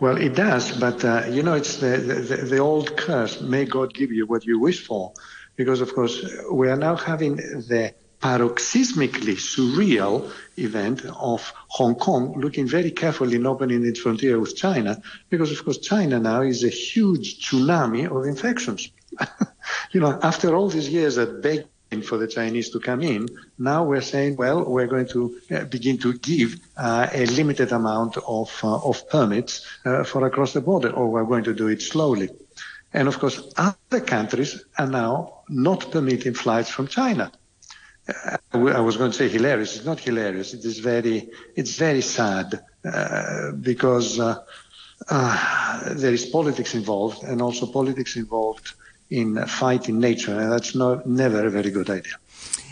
Well, 0.00 0.16
it 0.16 0.34
does, 0.34 0.76
but 0.78 1.04
uh, 1.04 1.24
you 1.28 1.42
know, 1.42 1.54
it's 1.54 1.76
the, 1.76 1.96
the, 1.98 2.36
the 2.36 2.58
old 2.58 2.96
curse: 2.96 3.40
"May 3.40 3.64
God 3.64 3.94
give 3.94 4.10
you 4.10 4.26
what 4.26 4.44
you 4.44 4.58
wish 4.58 4.84
for," 4.84 5.12
because 5.54 5.80
of 5.80 5.94
course 5.94 6.24
we 6.50 6.68
are 6.68 6.76
now 6.76 6.96
having 6.96 7.36
the 7.36 7.94
paroxysmically 8.20 9.36
surreal 9.36 10.30
event 10.56 11.04
of 11.04 11.52
Hong 11.68 11.94
Kong 11.94 12.40
looking 12.40 12.66
very 12.66 12.90
carefully 12.90 13.36
in 13.36 13.46
opening 13.46 13.84
its 13.84 14.00
frontier 14.00 14.38
with 14.40 14.56
China, 14.56 15.00
because 15.28 15.52
of 15.52 15.64
course 15.64 15.78
China 15.78 16.18
now 16.18 16.42
is 16.42 16.64
a 16.64 16.68
huge 16.68 17.46
tsunami 17.46 18.06
of 18.10 18.26
infections. 18.26 18.90
you 19.92 20.00
know, 20.00 20.18
after 20.22 20.54
all 20.54 20.68
these 20.68 20.88
years 20.88 21.16
that 21.16 21.42
begging 21.42 22.02
for 22.02 22.18
the 22.18 22.26
Chinese 22.26 22.70
to 22.70 22.80
come 22.80 23.02
in, 23.02 23.28
now 23.58 23.84
we're 23.84 24.00
saying, 24.00 24.36
well, 24.36 24.64
we're 24.64 24.86
going 24.86 25.08
to 25.08 25.38
uh, 25.50 25.64
begin 25.64 25.98
to 25.98 26.18
give 26.18 26.58
uh, 26.76 27.08
a 27.12 27.26
limited 27.26 27.72
amount 27.72 28.16
of, 28.26 28.60
uh, 28.64 28.78
of 28.78 29.08
permits 29.08 29.66
uh, 29.84 30.04
for 30.04 30.26
across 30.26 30.52
the 30.52 30.60
border, 30.60 30.90
or 30.90 31.08
we're 31.08 31.24
going 31.24 31.44
to 31.44 31.54
do 31.54 31.68
it 31.68 31.82
slowly. 31.82 32.30
And 32.92 33.08
of 33.08 33.18
course, 33.18 33.42
other 33.56 34.00
countries 34.00 34.64
are 34.78 34.86
now 34.86 35.40
not 35.48 35.90
permitting 35.90 36.34
flights 36.34 36.70
from 36.70 36.88
China. 36.88 37.30
I 38.52 38.80
was 38.80 38.96
going 38.96 39.10
to 39.10 39.16
say 39.16 39.28
hilarious. 39.28 39.76
It's 39.76 39.84
not 39.84 40.00
hilarious. 40.00 40.54
It 40.54 40.64
is 40.64 40.78
very, 40.78 41.28
it's 41.54 41.76
very 41.76 42.00
sad 42.00 42.62
uh, 42.84 43.52
because 43.52 44.20
uh, 44.20 44.44
uh, 45.08 45.94
there 45.94 46.12
is 46.12 46.24
politics 46.26 46.74
involved 46.74 47.22
and 47.24 47.42
also 47.42 47.66
politics 47.66 48.16
involved 48.16 48.72
in 49.10 49.44
fighting 49.46 50.00
nature, 50.00 50.38
and 50.38 50.50
that's 50.50 50.74
not 50.74 51.06
never 51.06 51.46
a 51.46 51.50
very 51.50 51.70
good 51.70 51.88
idea. 51.90 52.14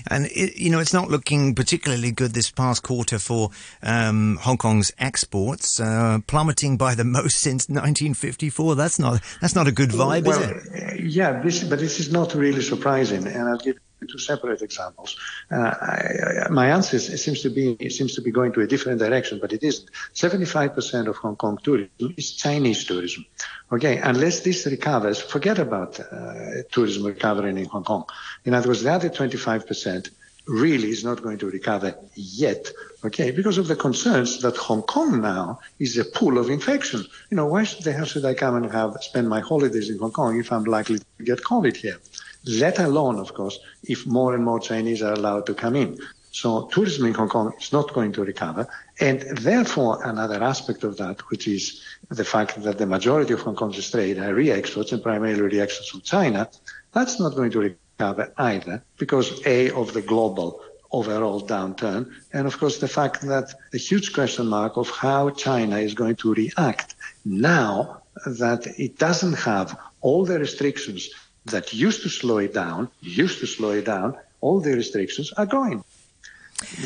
And 0.08 0.26
it, 0.26 0.56
you 0.56 0.70
know, 0.70 0.80
it's 0.80 0.92
not 0.92 1.08
looking 1.08 1.54
particularly 1.54 2.12
good 2.12 2.34
this 2.34 2.50
past 2.50 2.82
quarter 2.82 3.18
for 3.18 3.50
um, 3.82 4.38
Hong 4.42 4.58
Kong's 4.58 4.92
exports, 4.98 5.80
uh, 5.80 6.18
plummeting 6.26 6.76
by 6.76 6.94
the 6.94 7.04
most 7.18 7.40
since 7.40 7.68
1954. 7.68 8.74
That's 8.74 8.98
not 8.98 9.22
that's 9.40 9.54
not 9.54 9.66
a 9.66 9.72
good 9.72 9.90
vibe, 9.90 10.24
well, 10.24 10.42
is 10.42 10.66
it? 10.66 11.04
Yeah, 11.04 11.40
this, 11.40 11.64
but 11.64 11.78
this 11.78 12.00
is 12.00 12.12
not 12.12 12.34
really 12.34 12.62
surprising, 12.62 13.26
and 13.26 13.48
I'll 13.48 13.58
give 13.58 13.78
two 14.06 14.18
separate 14.18 14.62
examples. 14.62 15.16
Uh, 15.50 15.56
I, 15.56 16.46
I, 16.46 16.48
my 16.50 16.70
answer 16.70 16.98
seems 16.98 17.42
to 17.42 17.50
be 17.50 17.88
seems 17.90 18.14
to 18.14 18.22
be 18.22 18.30
going 18.30 18.52
to 18.52 18.60
a 18.60 18.66
different 18.66 18.98
direction, 18.98 19.38
but 19.40 19.52
it 19.52 19.62
isn't. 19.62 19.90
75% 20.14 21.06
of 21.08 21.16
Hong 21.16 21.36
Kong 21.36 21.58
tourism 21.62 22.14
is 22.16 22.32
Chinese 22.32 22.84
tourism. 22.84 23.26
Okay, 23.72 23.98
unless 23.98 24.40
this 24.40 24.66
recovers, 24.66 25.20
forget 25.20 25.58
about 25.58 25.98
uh, 26.00 26.62
tourism 26.70 27.04
recovering 27.06 27.58
in 27.58 27.66
Hong 27.66 27.84
Kong. 27.84 28.04
In 28.44 28.54
other 28.54 28.68
words, 28.68 28.82
the 28.82 28.92
other 28.92 29.10
25% 29.10 30.10
really 30.46 30.90
is 30.90 31.04
not 31.04 31.22
going 31.22 31.38
to 31.38 31.48
recover 31.48 31.96
yet, 32.14 32.68
okay, 33.04 33.30
because 33.30 33.58
of 33.58 33.66
the 33.66 33.76
concerns 33.76 34.42
that 34.42 34.56
Hong 34.56 34.82
Kong 34.82 35.22
now 35.22 35.60
is 35.78 35.96
a 35.96 36.04
pool 36.04 36.38
of 36.38 36.50
infection. 36.50 37.04
You 37.30 37.36
know, 37.36 37.46
why 37.46 37.64
should 37.64 37.84
the 37.84 37.92
hell 37.92 38.04
should 38.04 38.24
I 38.24 38.34
come 38.34 38.56
and 38.56 38.70
have 38.70 38.98
spend 39.00 39.28
my 39.28 39.40
holidays 39.40 39.88
in 39.88 39.98
Hong 39.98 40.12
Kong 40.12 40.38
if 40.38 40.52
I'm 40.52 40.64
likely 40.64 40.98
to 40.98 41.24
get 41.24 41.42
COVID 41.42 41.76
here? 41.76 41.98
Let 42.46 42.78
alone, 42.78 43.18
of 43.18 43.34
course, 43.34 43.58
if 43.82 44.06
more 44.06 44.34
and 44.34 44.44
more 44.44 44.60
Chinese 44.60 45.02
are 45.02 45.12
allowed 45.12 45.46
to 45.46 45.54
come 45.54 45.76
in. 45.76 45.98
So 46.30 46.66
tourism 46.66 47.06
in 47.06 47.14
Hong 47.14 47.28
Kong 47.28 47.52
is 47.60 47.72
not 47.72 47.92
going 47.92 48.12
to 48.14 48.24
recover. 48.24 48.66
And 49.00 49.20
therefore, 49.20 50.04
another 50.04 50.42
aspect 50.42 50.82
of 50.82 50.96
that, 50.96 51.20
which 51.30 51.46
is 51.46 51.80
the 52.08 52.24
fact 52.24 52.62
that 52.62 52.78
the 52.78 52.86
majority 52.86 53.34
of 53.34 53.40
Hong 53.42 53.54
Kong's 53.54 53.90
trade 53.90 54.18
are 54.18 54.34
re-exports 54.34 54.92
and 54.92 55.02
primarily 55.02 55.42
re-exports 55.42 55.90
from 55.90 56.00
China, 56.00 56.50
that's 56.92 57.20
not 57.20 57.36
going 57.36 57.52
to 57.52 57.60
recover 57.60 58.32
either 58.36 58.82
because 58.98 59.40
A, 59.46 59.70
of 59.70 59.92
the 59.92 60.02
global 60.02 60.60
overall 60.90 61.40
downturn, 61.40 62.12
and 62.32 62.46
of 62.46 62.58
course 62.58 62.78
the 62.78 62.88
fact 62.88 63.20
that 63.22 63.52
the 63.72 63.78
huge 63.78 64.12
question 64.12 64.46
mark 64.46 64.76
of 64.76 64.88
how 64.90 65.28
China 65.30 65.78
is 65.78 65.92
going 65.94 66.14
to 66.14 66.32
react 66.34 66.94
now 67.24 68.02
that 68.26 68.66
it 68.78 68.96
doesn't 68.96 69.34
have 69.34 69.76
all 70.02 70.24
the 70.24 70.38
restrictions 70.38 71.10
that 71.46 71.72
used 71.72 72.02
to 72.02 72.08
slow 72.08 72.38
it 72.38 72.54
down, 72.54 72.88
used 73.00 73.40
to 73.40 73.46
slow 73.46 73.70
it 73.70 73.84
down, 73.84 74.16
all 74.40 74.60
the 74.60 74.74
restrictions 74.74 75.32
are 75.32 75.46
going. 75.46 75.84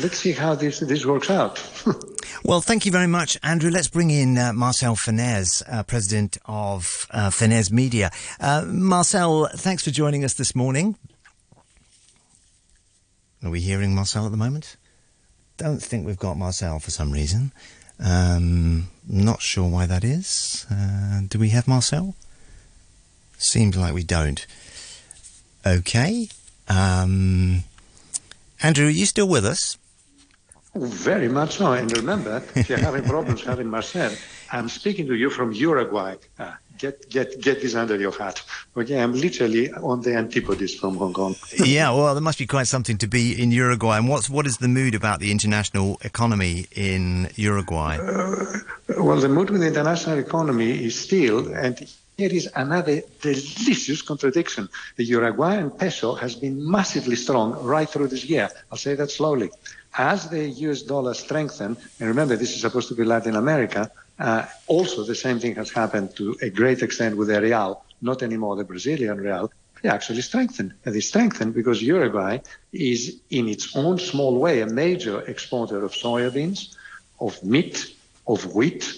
Let's 0.01 0.17
see 0.17 0.31
how 0.31 0.55
this 0.55 0.79
this 0.79 1.05
works 1.05 1.29
out. 1.29 1.63
well, 2.43 2.59
thank 2.59 2.85
you 2.85 2.91
very 2.91 3.07
much, 3.07 3.37
Andrew. 3.43 3.69
Let's 3.69 3.87
bring 3.87 4.09
in 4.09 4.37
uh, 4.37 4.51
Marcel 4.51 4.95
Fenez, 4.95 5.63
uh, 5.71 5.83
president 5.83 6.37
of 6.45 7.07
uh, 7.11 7.29
Fenez 7.29 7.71
Media. 7.71 8.09
Uh, 8.39 8.65
Marcel, 8.67 9.47
thanks 9.55 9.83
for 9.83 9.91
joining 9.91 10.25
us 10.25 10.33
this 10.33 10.55
morning. 10.55 10.95
Are 13.43 13.51
we 13.51 13.61
hearing 13.61 13.95
Marcel 13.95 14.25
at 14.25 14.31
the 14.31 14.37
moment? 14.37 14.75
don't 15.59 15.83
think 15.83 16.07
we've 16.07 16.17
got 16.17 16.37
Marcel 16.37 16.79
for 16.79 16.89
some 16.89 17.11
reason. 17.11 17.51
Um, 17.99 18.87
not 19.07 19.41
sure 19.41 19.69
why 19.69 19.85
that 19.85 20.05
is. 20.05 20.65
Uh, 20.71 21.21
do 21.27 21.37
we 21.37 21.49
have 21.49 21.67
Marcel? 21.67 22.15
Seems 23.39 23.77
like 23.77 23.93
we 23.93 24.03
don't. 24.03 24.45
Okay. 25.65 26.27
Um, 26.67 27.63
Andrew, 28.61 28.87
are 28.87 28.91
you 28.91 29.05
still 29.05 29.27
with 29.27 29.45
us? 29.45 29.77
Very 30.75 31.27
much 31.27 31.57
so. 31.57 31.73
And 31.73 31.91
remember, 31.97 32.43
if 32.55 32.69
you're 32.69 32.77
having 32.77 33.03
problems 33.03 33.43
having 33.43 33.67
Marcel, 33.67 34.11
I'm 34.51 34.69
speaking 34.69 35.07
to 35.07 35.15
you 35.15 35.29
from 35.29 35.51
Uruguay. 35.51 36.15
Uh, 36.37 36.53
get 36.77 37.09
get 37.09 37.41
get 37.41 37.61
this 37.61 37.73
under 37.73 37.97
your 37.97 38.11
hat. 38.11 38.41
Okay, 38.77 39.01
I'm 39.01 39.13
literally 39.13 39.71
on 39.71 40.01
the 40.01 40.15
antipodes 40.15 40.75
from 40.75 40.97
Hong 40.97 41.13
Kong. 41.13 41.35
yeah, 41.65 41.89
well, 41.91 42.13
there 42.13 42.21
must 42.21 42.37
be 42.37 42.45
quite 42.45 42.67
something 42.67 42.99
to 42.99 43.07
be 43.07 43.41
in 43.41 43.51
Uruguay. 43.51 43.97
And 43.97 44.07
what's 44.07 44.29
what 44.29 44.45
is 44.45 44.57
the 44.57 44.67
mood 44.67 44.93
about 44.93 45.19
the 45.19 45.31
international 45.31 45.97
economy 46.01 46.67
in 46.75 47.29
Uruguay? 47.35 47.97
Uh, 47.97 48.45
well, 48.97 49.17
the 49.17 49.29
mood 49.29 49.49
with 49.49 49.61
the 49.61 49.67
international 49.67 50.19
economy 50.19 50.71
is 50.85 50.99
still 50.99 51.53
and. 51.53 51.79
Here 52.19 52.33
is 52.33 52.49
another 52.53 53.01
delicious 53.21 54.01
contradiction. 54.01 54.67
The 54.97 55.05
Uruguayan 55.05 55.71
peso 55.71 56.15
has 56.15 56.35
been 56.35 56.69
massively 56.69 57.15
strong 57.15 57.53
right 57.63 57.89
through 57.89 58.09
this 58.09 58.25
year. 58.25 58.49
I'll 58.69 58.77
say 58.77 58.95
that 58.95 59.09
slowly. 59.09 59.51
As 59.97 60.29
the 60.29 60.47
US 60.47 60.83
dollar 60.83 61.13
strengthened, 61.13 61.77
and 61.99 62.07
remember 62.07 62.35
this 62.35 62.53
is 62.53 62.61
supposed 62.61 62.87
to 62.89 62.95
be 62.95 63.03
Latin 63.03 63.35
America, 63.35 63.91
uh, 64.19 64.45
also, 64.67 65.03
the 65.03 65.15
same 65.15 65.39
thing 65.39 65.55
has 65.55 65.71
happened 65.71 66.15
to 66.17 66.37
a 66.41 66.49
great 66.49 66.81
extent 66.81 67.15
with 67.15 67.29
the 67.29 67.41
real, 67.41 67.83
not 68.01 68.21
anymore 68.21 68.55
the 68.57 68.65
Brazilian 68.65 69.17
real. 69.17 69.51
They 69.81 69.87
actually 69.87 70.21
strengthened. 70.21 70.73
And 70.83 70.93
they 70.93 70.99
strengthened 70.99 71.53
because 71.53 71.81
Uruguay 71.81 72.39
is, 72.73 73.17
in 73.29 73.47
its 73.47 73.75
own 73.77 73.97
small 73.97 74.37
way, 74.37 74.59
a 74.59 74.67
major 74.67 75.21
exporter 75.21 75.85
of 75.85 75.93
soybeans, 75.93 76.75
of 77.21 77.41
meat, 77.43 77.95
of 78.27 78.53
wheat, 78.53 78.93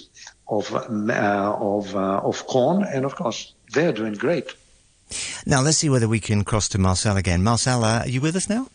of, 0.48 0.74
uh, 0.74 1.56
of, 1.60 1.96
uh, 1.96 2.22
of 2.24 2.48
corn, 2.48 2.84
and 2.84 3.06
of 3.06 3.16
course, 3.16 3.54
they're 3.74 3.94
doing 3.94 4.14
great. 4.14 4.56
Now, 5.46 5.62
let's 5.62 5.78
see 5.78 5.90
whether 5.90 6.08
we 6.08 6.20
can 6.20 6.44
cross 6.44 6.68
to 6.70 6.80
Marcel 6.80 7.16
again. 7.16 7.44
Marcel, 7.44 7.84
are 7.84 8.08
you 8.08 8.22
with 8.22 8.36
us 8.36 8.50
now? 8.50 8.68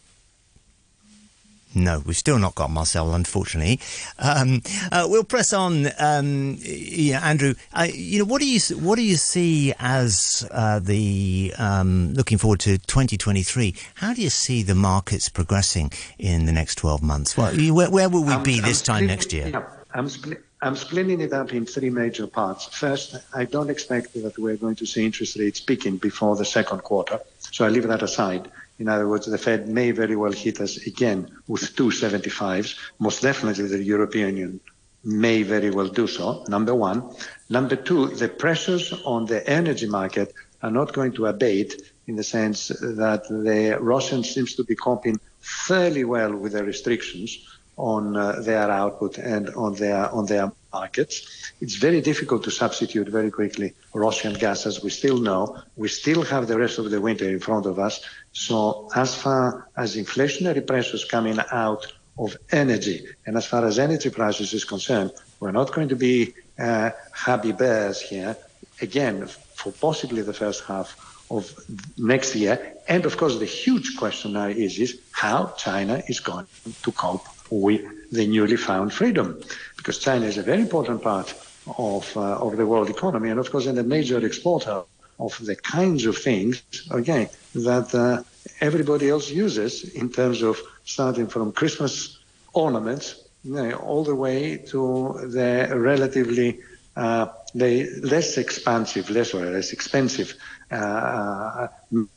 No, 1.76 2.02
we've 2.06 2.16
still 2.16 2.38
not 2.38 2.54
got 2.54 2.70
Marcel, 2.70 3.14
unfortunately. 3.14 3.78
Um, 4.18 4.62
uh, 4.90 5.06
we'll 5.10 5.24
press 5.24 5.52
on. 5.52 5.88
Um, 5.98 6.56
yeah, 6.60 7.20
Andrew, 7.22 7.54
uh, 7.74 7.86
you 7.92 8.20
know, 8.20 8.24
what 8.24 8.40
do 8.40 8.48
you 8.48 8.58
what 8.78 8.96
do 8.96 9.02
you 9.02 9.16
see 9.16 9.74
as 9.78 10.48
uh, 10.52 10.78
the 10.78 11.52
um, 11.58 12.14
looking 12.14 12.38
forward 12.38 12.60
to 12.60 12.78
2023? 12.78 13.74
How 13.96 14.14
do 14.14 14.22
you 14.22 14.30
see 14.30 14.62
the 14.62 14.74
markets 14.74 15.28
progressing 15.28 15.92
in 16.18 16.46
the 16.46 16.52
next 16.52 16.76
12 16.76 17.02
months? 17.02 17.36
Well, 17.36 17.54
where, 17.74 17.90
where 17.90 18.08
will 18.08 18.24
we 18.24 18.38
be 18.38 18.56
I'm 18.56 18.64
this 18.64 18.80
time 18.80 19.06
next 19.06 19.34
year? 19.34 19.62
I'm, 19.92 20.08
spli- 20.08 20.40
I'm 20.62 20.76
splitting 20.76 21.20
it 21.20 21.34
up 21.34 21.52
in 21.52 21.66
three 21.66 21.90
major 21.90 22.26
parts. 22.26 22.64
First, 22.64 23.16
I 23.34 23.44
don't 23.44 23.68
expect 23.68 24.14
that 24.14 24.38
we're 24.38 24.56
going 24.56 24.76
to 24.76 24.86
see 24.86 25.04
interest 25.04 25.36
rates 25.38 25.60
peaking 25.60 25.98
before 25.98 26.36
the 26.36 26.44
second 26.46 26.84
quarter, 26.84 27.20
so 27.38 27.66
I 27.66 27.68
leave 27.68 27.86
that 27.86 28.02
aside. 28.02 28.50
In 28.78 28.88
other 28.88 29.08
words, 29.08 29.26
the 29.26 29.38
Fed 29.38 29.68
may 29.68 29.90
very 29.90 30.16
well 30.16 30.32
hit 30.32 30.60
us 30.60 30.76
again 30.86 31.30
with 31.48 31.74
two 31.76 31.88
75s. 31.88 32.76
Most 32.98 33.22
definitely 33.22 33.66
the 33.66 33.82
European 33.82 34.36
Union 34.36 34.60
may 35.04 35.42
very 35.42 35.70
well 35.70 35.88
do 35.88 36.06
so, 36.06 36.44
number 36.48 36.74
one. 36.74 37.14
Number 37.48 37.76
two, 37.76 38.08
the 38.08 38.28
pressures 38.28 38.92
on 39.04 39.26
the 39.26 39.48
energy 39.48 39.86
market 39.86 40.34
are 40.62 40.70
not 40.70 40.92
going 40.92 41.12
to 41.12 41.26
abate 41.26 41.80
in 42.06 42.16
the 42.16 42.24
sense 42.24 42.68
that 42.68 43.28
the 43.28 43.78
Russians 43.80 44.30
seems 44.34 44.54
to 44.56 44.64
be 44.64 44.74
coping 44.74 45.18
fairly 45.40 46.04
well 46.04 46.34
with 46.34 46.52
the 46.52 46.64
restrictions 46.64 47.38
on 47.76 48.16
uh, 48.16 48.40
their 48.40 48.70
output 48.70 49.18
and 49.18 49.50
on 49.50 49.74
their 49.74 50.10
on 50.10 50.26
their 50.26 50.50
markets. 50.72 51.52
It's 51.60 51.76
very 51.76 52.00
difficult 52.00 52.42
to 52.44 52.50
substitute 52.50 53.08
very 53.08 53.30
quickly 53.30 53.74
Russian 53.94 54.34
gas, 54.34 54.66
as 54.66 54.82
we 54.82 54.90
still 54.90 55.18
know. 55.18 55.42
We 55.76 55.88
still 55.88 56.22
have 56.22 56.46
the 56.46 56.58
rest 56.58 56.78
of 56.78 56.90
the 56.90 57.00
winter 57.00 57.28
in 57.28 57.40
front 57.40 57.66
of 57.66 57.78
us. 57.78 57.94
So 58.36 58.90
as 58.94 59.14
far 59.14 59.66
as 59.78 59.96
inflationary 59.96 60.64
pressures 60.64 61.06
coming 61.06 61.38
out 61.50 61.90
of 62.18 62.36
energy, 62.52 63.06
and 63.24 63.34
as 63.34 63.46
far 63.46 63.64
as 63.64 63.78
energy 63.78 64.10
prices 64.10 64.52
is 64.52 64.64
concerned, 64.64 65.10
we're 65.40 65.52
not 65.52 65.72
going 65.72 65.88
to 65.88 65.96
be 65.96 66.34
uh, 66.58 66.90
happy 67.14 67.52
bears 67.52 67.98
here. 67.98 68.36
Again, 68.82 69.26
for 69.26 69.72
possibly 69.72 70.20
the 70.20 70.34
first 70.34 70.64
half 70.64 70.88
of 71.30 71.50
next 71.96 72.36
year. 72.36 72.74
And 72.86 73.06
of 73.06 73.16
course, 73.16 73.38
the 73.38 73.46
huge 73.46 73.96
question 73.96 74.34
now 74.34 74.48
is, 74.48 74.78
is 74.78 75.00
how 75.12 75.54
China 75.56 76.02
is 76.06 76.20
going 76.20 76.46
to 76.82 76.92
cope 76.92 77.26
with 77.50 77.82
the 78.12 78.26
newly 78.26 78.58
found 78.58 78.92
freedom, 78.92 79.40
because 79.78 79.98
China 79.98 80.26
is 80.26 80.36
a 80.36 80.42
very 80.42 80.60
important 80.60 81.02
part 81.02 81.34
of 81.78 82.14
uh, 82.16 82.46
of 82.46 82.56
the 82.58 82.66
world 82.66 82.90
economy, 82.90 83.30
and 83.30 83.40
of 83.40 83.50
course, 83.50 83.66
and 83.66 83.78
a 83.78 83.82
major 83.82 84.24
exporter 84.24 84.82
of 85.18 85.44
the 85.44 85.56
kinds 85.56 86.06
of 86.06 86.16
things, 86.18 86.62
again, 86.90 87.28
that 87.54 87.94
uh, 87.94 88.22
everybody 88.60 89.08
else 89.08 89.30
uses 89.30 89.84
in 89.94 90.10
terms 90.10 90.42
of 90.42 90.60
starting 90.84 91.26
from 91.26 91.52
Christmas 91.52 92.18
ornaments 92.52 93.24
you 93.44 93.52
know, 93.52 93.72
all 93.76 94.04
the 94.04 94.14
way 94.14 94.56
to 94.56 95.30
the 95.30 95.72
relatively 95.74 96.60
uh, 96.96 97.26
the 97.54 97.88
less 98.02 98.38
expansive, 98.38 99.10
less 99.10 99.34
or 99.34 99.44
less 99.44 99.72
expensive 99.72 100.34
uh, 100.70 101.68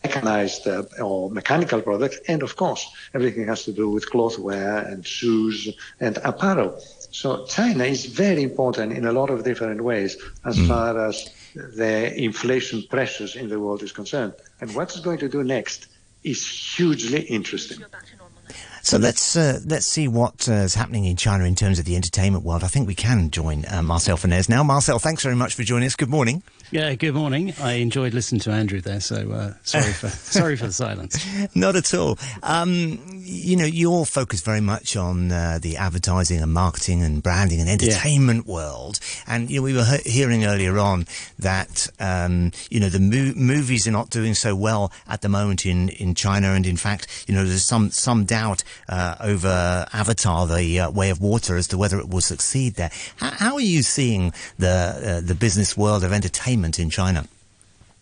mechanized 0.03 0.67
uh, 0.67 0.83
or 1.01 1.29
mechanical 1.29 1.81
products, 1.81 2.19
and 2.27 2.43
of 2.43 2.55
course, 2.55 2.89
everything 3.13 3.47
has 3.47 3.63
to 3.65 3.71
do 3.71 3.89
with 3.89 4.09
clothwear 4.09 4.89
and 4.91 5.05
shoes 5.05 5.69
and 5.99 6.17
apparel. 6.23 6.79
So 7.12 7.45
China 7.45 7.83
is 7.83 8.05
very 8.05 8.43
important 8.43 8.93
in 8.93 9.05
a 9.05 9.12
lot 9.12 9.29
of 9.29 9.43
different 9.43 9.81
ways 9.81 10.17
as 10.45 10.57
mm. 10.57 10.67
far 10.67 11.07
as 11.07 11.29
the 11.55 12.13
inflation 12.21 12.83
pressures 12.89 13.35
in 13.35 13.49
the 13.49 13.59
world 13.59 13.83
is 13.83 13.91
concerned. 13.91 14.33
And 14.62 14.73
what 14.75 14.89
it's 14.89 14.99
going 14.99 15.19
to 15.19 15.29
do 15.29 15.43
next 15.43 15.88
is 16.23 16.47
hugely 16.75 17.21
interesting. 17.21 17.83
So 18.81 18.97
let's 18.97 19.35
uh, 19.35 19.59
let's 19.65 19.85
see 19.85 20.07
what 20.07 20.47
uh, 20.47 20.53
is 20.53 20.73
happening 20.73 21.05
in 21.05 21.15
China 21.15 21.43
in 21.43 21.53
terms 21.53 21.79
of 21.79 21.85
the 21.85 21.95
entertainment 21.95 22.43
world. 22.43 22.63
I 22.63 22.67
think 22.67 22.88
we 22.88 22.95
can 22.95 23.29
join 23.29 23.65
uh, 23.69 23.83
Marcel 23.83 24.17
Fenez 24.17 24.49
now. 24.49 24.63
Marcel, 24.63 24.99
thanks 24.99 25.21
very 25.21 25.35
much 25.35 25.53
for 25.53 25.63
joining 25.63 25.85
us. 25.85 25.95
Good 25.95 26.09
morning. 26.09 26.41
Yeah, 26.71 26.93
good 26.95 27.13
morning. 27.13 27.53
I 27.59 27.73
enjoyed 27.73 28.13
listening 28.13 28.41
to 28.41 28.51
Andrew 28.51 28.79
there, 28.79 28.99
so 28.99 29.31
uh, 29.31 29.53
sorry 29.63 29.91
for 29.91 30.07
sorry 30.09 30.55
for 30.55 30.67
the 30.67 30.73
silence. 30.73 31.23
Not 31.55 31.75
at 31.75 31.93
all. 31.93 32.17
Um, 32.41 33.18
you 33.29 33.55
know, 33.55 33.65
you 33.65 33.91
all 33.91 34.05
focus 34.05 34.41
very 34.41 34.61
much 34.61 34.95
on 34.95 35.31
uh, 35.31 35.59
the 35.61 35.77
advertising 35.77 36.41
and 36.41 36.53
marketing 36.53 37.03
and 37.03 37.21
branding 37.21 37.59
and 37.59 37.69
entertainment 37.69 38.45
yeah. 38.45 38.53
world, 38.53 38.99
and 39.27 39.49
you 39.49 39.59
know, 39.59 39.63
we 39.63 39.73
were 39.73 39.85
he- 39.85 40.09
hearing 40.09 40.45
earlier 40.45 40.79
on 40.79 41.05
that 41.37 41.87
um, 41.99 42.51
you 42.69 42.79
know 42.79 42.89
the 42.89 42.99
mo- 42.99 43.33
movies 43.35 43.87
are 43.87 43.91
not 43.91 44.09
doing 44.09 44.33
so 44.33 44.55
well 44.55 44.91
at 45.07 45.21
the 45.21 45.29
moment 45.29 45.65
in, 45.65 45.89
in 45.89 46.15
China, 46.15 46.53
and 46.53 46.65
in 46.65 46.77
fact, 46.77 47.25
you 47.27 47.35
know, 47.35 47.45
there's 47.45 47.65
some 47.65 47.91
some 47.91 48.25
doubt 48.25 48.63
uh, 48.87 49.15
over 49.19 49.85
Avatar, 49.93 50.47
the 50.47 50.79
uh, 50.79 50.89
Way 50.89 51.09
of 51.09 51.21
Water, 51.21 51.55
as 51.55 51.67
to 51.67 51.77
whether 51.77 51.99
it 51.99 52.09
will 52.09 52.21
succeed 52.21 52.75
there. 52.75 52.91
How, 53.17 53.31
how 53.31 53.53
are 53.55 53.61
you 53.61 53.83
seeing 53.83 54.33
the 54.57 55.19
uh, 55.19 55.21
the 55.25 55.35
business 55.35 55.77
world 55.77 56.03
of 56.03 56.11
entertainment? 56.11 56.79
in 56.79 56.89
China? 56.89 57.25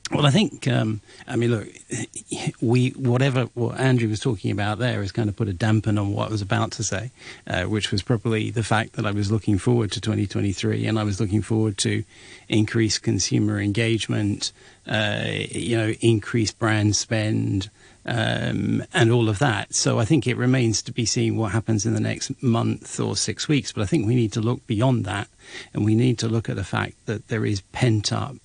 Well, 0.09 0.25
I 0.25 0.29
think, 0.29 0.69
um, 0.69 1.01
I 1.27 1.35
mean, 1.35 1.51
look, 1.51 1.67
we 2.61 2.91
whatever 2.91 3.45
what 3.55 3.77
Andrew 3.77 4.07
was 4.07 4.21
talking 4.21 4.51
about 4.51 4.79
there 4.79 5.01
is 5.01 5.11
kind 5.11 5.27
of 5.27 5.35
put 5.35 5.49
a 5.49 5.53
dampen 5.53 5.97
on 5.97 6.13
what 6.13 6.29
I 6.29 6.31
was 6.31 6.41
about 6.41 6.71
to 6.73 6.83
say, 6.83 7.11
uh, 7.45 7.63
which 7.63 7.91
was 7.91 8.03
probably 8.03 8.49
the 8.49 8.63
fact 8.63 8.93
that 8.93 9.05
I 9.05 9.11
was 9.11 9.31
looking 9.31 9.57
forward 9.57 9.91
to 9.91 10.01
2023 10.01 10.85
and 10.85 10.97
I 10.97 11.03
was 11.03 11.19
looking 11.19 11.41
forward 11.41 11.77
to 11.79 12.05
increased 12.47 13.03
consumer 13.03 13.59
engagement, 13.59 14.53
uh, 14.87 15.25
you 15.27 15.75
know, 15.75 15.89
increased 15.99 16.57
brand 16.57 16.95
spend, 16.95 17.69
um, 18.05 18.83
and 18.93 19.11
all 19.11 19.27
of 19.27 19.39
that. 19.39 19.75
So 19.75 19.99
I 19.99 20.05
think 20.05 20.25
it 20.25 20.37
remains 20.37 20.81
to 20.83 20.93
be 20.93 21.05
seen 21.05 21.35
what 21.35 21.51
happens 21.51 21.85
in 21.85 21.93
the 21.93 21.99
next 21.99 22.41
month 22.41 22.97
or 22.97 23.17
six 23.17 23.49
weeks. 23.49 23.73
But 23.73 23.83
I 23.83 23.85
think 23.85 24.07
we 24.07 24.15
need 24.15 24.31
to 24.33 24.41
look 24.41 24.65
beyond 24.67 25.03
that, 25.03 25.27
and 25.73 25.83
we 25.83 25.95
need 25.95 26.17
to 26.19 26.29
look 26.29 26.47
at 26.49 26.55
the 26.55 26.63
fact 26.63 26.93
that 27.07 27.27
there 27.27 27.45
is 27.45 27.59
pent 27.73 28.13
up 28.13 28.37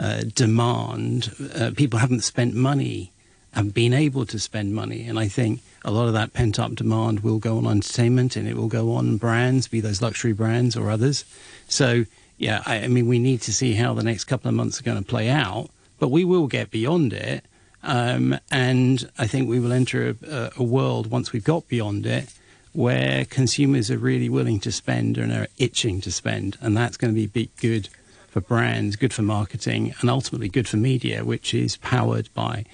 uh, 0.00 0.22
demand. 0.34 1.30
Uh, 1.54 1.70
people 1.76 1.98
haven't 1.98 2.22
spent 2.22 2.54
money 2.54 3.12
and 3.52 3.74
been 3.74 3.92
able 3.92 4.24
to 4.26 4.38
spend 4.38 4.74
money, 4.74 5.06
and 5.06 5.18
I 5.18 5.28
think 5.28 5.60
a 5.84 5.90
lot 5.90 6.08
of 6.08 6.14
that 6.14 6.32
pent 6.32 6.58
up 6.58 6.74
demand 6.74 7.20
will 7.20 7.38
go 7.38 7.58
on 7.58 7.66
entertainment 7.66 8.36
and 8.36 8.48
it 8.48 8.56
will 8.56 8.68
go 8.68 8.92
on 8.94 9.16
brands, 9.16 9.68
be 9.68 9.80
those 9.80 10.02
luxury 10.02 10.32
brands 10.32 10.76
or 10.76 10.90
others. 10.90 11.24
So 11.68 12.04
yeah, 12.38 12.62
I, 12.64 12.84
I 12.84 12.88
mean, 12.88 13.06
we 13.06 13.18
need 13.18 13.42
to 13.42 13.52
see 13.52 13.74
how 13.74 13.94
the 13.94 14.02
next 14.02 14.24
couple 14.24 14.48
of 14.48 14.54
months 14.54 14.80
are 14.80 14.84
going 14.84 14.98
to 14.98 15.04
play 15.04 15.28
out, 15.28 15.68
but 15.98 16.10
we 16.10 16.24
will 16.24 16.46
get 16.46 16.70
beyond 16.70 17.12
it. 17.12 17.44
Um, 17.82 18.38
and 18.50 19.10
I 19.18 19.26
think 19.26 19.48
we 19.48 19.60
will 19.60 19.72
enter 19.72 20.16
a, 20.26 20.50
a, 20.56 20.62
world 20.62 21.10
once 21.10 21.32
we've 21.32 21.44
got 21.44 21.66
beyond 21.66 22.04
it 22.04 22.32
where 22.72 23.24
consumers 23.24 23.90
are 23.90 23.98
really 23.98 24.28
willing 24.28 24.60
to 24.60 24.70
spend 24.70 25.16
and 25.16 25.32
are 25.32 25.48
itching 25.58 26.00
to 26.02 26.12
spend. 26.12 26.58
And 26.60 26.76
that's 26.76 26.98
going 26.98 27.12
to 27.12 27.18
be 27.18 27.26
big 27.26 27.54
good 27.56 27.88
for 28.30 28.40
brands, 28.40 28.96
good 28.96 29.12
for 29.12 29.22
marketing, 29.22 29.94
and 30.00 30.08
ultimately 30.08 30.48
good 30.48 30.68
for 30.68 30.76
media, 30.76 31.24
which 31.24 31.52
is 31.52 31.76
powered 31.76 32.32
by 32.32 32.64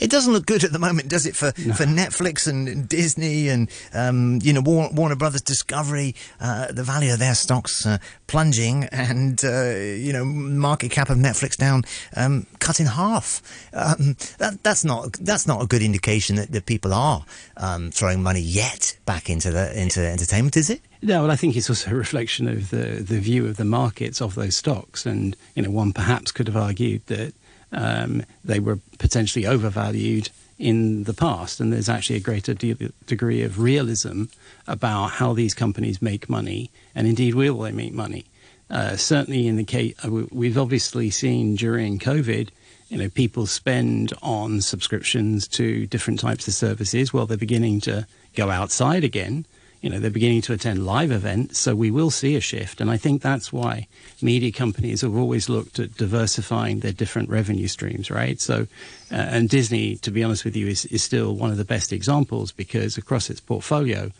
It 0.00 0.10
doesn't 0.10 0.32
look 0.32 0.46
good 0.46 0.64
at 0.64 0.72
the 0.72 0.78
moment, 0.78 1.08
does 1.08 1.26
it, 1.26 1.36
for, 1.36 1.52
no. 1.64 1.74
for 1.74 1.84
Netflix 1.84 2.48
and 2.48 2.88
Disney 2.88 3.48
and 3.48 3.70
um, 3.94 4.40
you 4.42 4.52
know 4.52 4.60
Warner 4.60 5.16
Brothers 5.16 5.42
Discovery? 5.42 6.14
Uh, 6.40 6.72
the 6.72 6.82
value 6.82 7.12
of 7.12 7.18
their 7.18 7.34
stocks 7.34 7.86
uh, 7.86 7.98
plunging, 8.26 8.84
and 8.84 9.44
uh, 9.44 9.74
you 9.74 10.12
know 10.12 10.24
market 10.24 10.90
cap 10.90 11.08
of 11.08 11.18
Netflix 11.18 11.56
down, 11.56 11.84
um, 12.16 12.46
cut 12.58 12.80
in 12.80 12.86
half. 12.86 13.40
Um, 13.72 14.16
that, 14.38 14.58
that's 14.62 14.84
not 14.84 15.12
that's 15.20 15.46
not 15.46 15.62
a 15.62 15.66
good 15.66 15.82
indication 15.82 16.36
that, 16.36 16.50
that 16.52 16.66
people 16.66 16.92
are 16.92 17.24
um, 17.56 17.90
throwing 17.90 18.22
money 18.22 18.40
yet 18.40 18.96
back 19.06 19.30
into 19.30 19.50
the 19.50 19.80
into 19.80 20.00
entertainment, 20.00 20.56
is 20.56 20.68
it? 20.68 20.80
No, 21.00 21.22
well, 21.22 21.30
I 21.30 21.36
think 21.36 21.56
it's 21.56 21.68
also 21.68 21.90
a 21.90 21.94
reflection 21.94 22.48
of 22.48 22.70
the 22.70 23.02
the 23.02 23.20
view 23.20 23.46
of 23.46 23.56
the 23.56 23.64
markets 23.64 24.20
of 24.20 24.34
those 24.34 24.56
stocks, 24.56 25.06
and 25.06 25.36
you 25.54 25.62
know 25.62 25.70
one 25.70 25.92
perhaps 25.92 26.32
could 26.32 26.48
have 26.48 26.56
argued 26.56 27.06
that 27.06 27.34
um, 27.72 28.22
they 28.44 28.60
were 28.60 28.78
potentially 28.98 29.46
overvalued 29.46 30.30
in 30.58 31.04
the 31.04 31.14
past, 31.14 31.60
and 31.60 31.72
there's 31.72 31.88
actually 31.88 32.16
a 32.16 32.20
greater 32.20 32.54
de- 32.54 32.92
degree 33.06 33.42
of 33.42 33.58
realism 33.58 34.24
about 34.66 35.08
how 35.08 35.32
these 35.32 35.54
companies 35.54 36.00
make 36.00 36.28
money, 36.28 36.70
and 36.94 37.06
indeed 37.06 37.34
will 37.34 37.58
they 37.58 37.72
make 37.72 37.92
money. 37.92 38.24
Uh, 38.70 38.96
certainly, 38.96 39.46
in 39.48 39.56
the 39.56 39.64
case 39.64 39.94
uh, 40.04 40.10
we've 40.10 40.56
obviously 40.56 41.10
seen 41.10 41.56
during 41.56 41.98
COVID, 41.98 42.48
you 42.88 42.98
know, 42.98 43.08
people 43.08 43.46
spend 43.46 44.12
on 44.22 44.60
subscriptions 44.60 45.48
to 45.48 45.86
different 45.86 46.20
types 46.20 46.46
of 46.46 46.54
services. 46.54 47.12
Well, 47.12 47.26
they're 47.26 47.36
beginning 47.36 47.80
to 47.82 48.06
go 48.36 48.50
outside 48.50 49.02
again 49.02 49.46
you 49.82 49.90
know, 49.90 49.98
they're 49.98 50.10
beginning 50.10 50.42
to 50.42 50.52
attend 50.52 50.86
live 50.86 51.10
events, 51.10 51.58
so 51.58 51.74
we 51.74 51.90
will 51.90 52.10
see 52.10 52.36
a 52.36 52.40
shift. 52.40 52.80
And 52.80 52.88
I 52.88 52.96
think 52.96 53.20
that's 53.20 53.52
why 53.52 53.88
media 54.22 54.52
companies 54.52 55.00
have 55.00 55.16
always 55.16 55.48
looked 55.48 55.80
at 55.80 55.96
diversifying 55.96 56.80
their 56.80 56.92
different 56.92 57.28
revenue 57.28 57.66
streams, 57.66 58.08
right? 58.08 58.40
So, 58.40 58.68
uh, 59.10 59.16
and 59.16 59.48
Disney, 59.48 59.96
to 59.96 60.12
be 60.12 60.22
honest 60.22 60.44
with 60.44 60.56
you, 60.56 60.68
is, 60.68 60.84
is 60.86 61.02
still 61.02 61.34
one 61.34 61.50
of 61.50 61.56
the 61.56 61.64
best 61.64 61.92
examples 61.92 62.52
because 62.52 62.96
across 62.96 63.28
its 63.28 63.40
portfolio, 63.40 64.12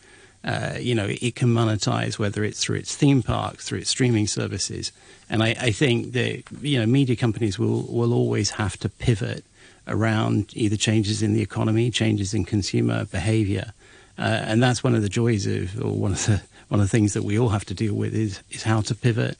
uh, 0.43 0.73
you 0.77 0.93
know, 0.93 1.07
it 1.09 1.35
can 1.35 1.47
monetize 1.47 2.19
whether 2.19 2.43
it's 2.43 2.61
through 2.61 2.75
its 2.75 2.93
theme 2.93 3.23
parks, 3.23 3.65
through 3.65 3.79
its 3.79 3.89
streaming 3.89 4.27
services. 4.27 4.91
And 5.29 5.41
I, 5.41 5.55
I 5.59 5.71
think 5.71 6.11
that, 6.11 6.43
you 6.61 6.77
know, 6.77 6.85
media 6.85 7.15
companies 7.15 7.57
will, 7.57 7.83
will 7.83 8.13
always 8.13 8.51
have 8.51 8.75
to 8.79 8.89
pivot 8.89 9.45
around 9.87 10.51
either 10.53 10.75
changes 10.75 11.23
in 11.23 11.33
the 11.33 11.41
economy, 11.41 11.89
changes 11.89 12.33
in 12.33 12.43
consumer 12.43 13.05
behavior, 13.05 13.73
uh, 14.17 14.21
and 14.21 14.61
that's 14.61 14.83
one 14.83 14.95
of 14.95 15.01
the 15.01 15.09
joys 15.09 15.45
of, 15.47 15.79
or 15.83 15.91
one 15.91 16.11
of 16.11 16.25
the 16.25 16.41
one 16.69 16.79
of 16.79 16.85
the 16.85 16.89
things 16.89 17.13
that 17.13 17.23
we 17.23 17.37
all 17.37 17.49
have 17.49 17.65
to 17.65 17.73
deal 17.73 17.93
with 17.93 18.13
is 18.13 18.41
is 18.51 18.63
how 18.63 18.81
to 18.81 18.95
pivot 18.95 19.37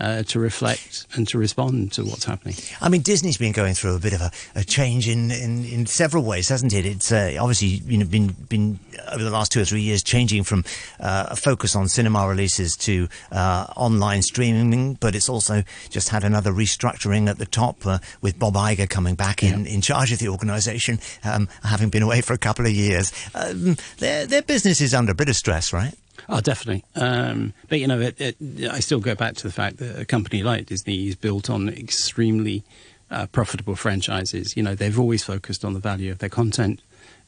uh, 0.00 0.22
to 0.24 0.38
reflect 0.38 1.06
and 1.14 1.26
to 1.28 1.38
respond 1.38 1.92
to 1.92 2.04
what's 2.04 2.24
happening. 2.24 2.56
I 2.80 2.88
mean, 2.88 3.02
Disney's 3.02 3.36
been 3.36 3.52
going 3.52 3.74
through 3.74 3.94
a 3.96 3.98
bit 3.98 4.12
of 4.12 4.20
a, 4.20 4.30
a 4.54 4.64
change 4.64 5.08
in, 5.08 5.30
in, 5.30 5.64
in, 5.64 5.86
several 5.86 6.24
ways, 6.24 6.48
hasn't 6.48 6.72
it? 6.72 6.84
It's 6.86 7.12
uh, 7.12 7.36
obviously 7.38 7.68
you 7.68 7.98
know, 7.98 8.06
been 8.06 8.28
been 8.48 8.78
over 9.12 9.22
the 9.22 9.30
last 9.30 9.52
two 9.52 9.60
or 9.60 9.64
three 9.64 9.82
years 9.82 10.02
changing 10.02 10.44
from 10.44 10.64
uh, 11.00 11.26
a 11.30 11.36
focus 11.36 11.76
on 11.76 11.88
cinema 11.88 12.26
releases 12.28 12.76
to 12.78 13.08
uh, 13.30 13.66
online 13.76 14.22
streaming, 14.22 14.94
but 14.94 15.14
it's 15.14 15.28
also 15.28 15.62
just 15.90 16.08
had 16.08 16.24
another 16.24 16.52
restructuring 16.52 17.28
at 17.28 17.38
the 17.38 17.46
top 17.46 17.86
uh, 17.86 17.98
with 18.20 18.38
Bob 18.38 18.54
Iger 18.54 18.88
coming 18.88 19.14
back 19.14 19.42
in, 19.42 19.66
in 19.66 19.80
charge 19.80 20.12
of 20.12 20.18
the 20.18 20.28
organisation, 20.28 20.98
um, 21.22 21.48
having 21.62 21.88
been 21.88 22.02
away 22.02 22.20
for 22.20 22.32
a 22.32 22.38
couple 22.38 22.66
of 22.66 22.72
years. 22.72 23.12
Um, 23.34 23.76
their 23.98 24.26
their 24.26 24.42
business 24.42 24.80
is 24.80 24.94
under 24.94 25.12
a 25.12 25.14
bit 25.14 25.28
of 25.28 25.36
stress, 25.36 25.72
right? 25.72 25.94
Oh, 26.28 26.40
definitely. 26.40 26.84
Um, 26.94 27.52
but 27.68 27.80
you 27.80 27.86
know, 27.86 28.00
it, 28.00 28.20
it, 28.20 28.36
I 28.70 28.80
still 28.80 29.00
go 29.00 29.14
back 29.14 29.34
to 29.36 29.42
the 29.42 29.52
fact 29.52 29.78
that 29.78 29.98
a 29.98 30.04
company 30.04 30.42
like 30.42 30.66
Disney 30.66 31.08
is 31.08 31.16
built 31.16 31.50
on 31.50 31.68
extremely 31.68 32.64
uh, 33.10 33.26
profitable 33.26 33.76
franchises. 33.76 34.56
You 34.56 34.62
know, 34.62 34.74
they've 34.74 34.98
always 34.98 35.22
focused 35.22 35.64
on 35.64 35.74
the 35.74 35.80
value 35.80 36.10
of 36.10 36.18
their 36.18 36.28
content. 36.28 36.80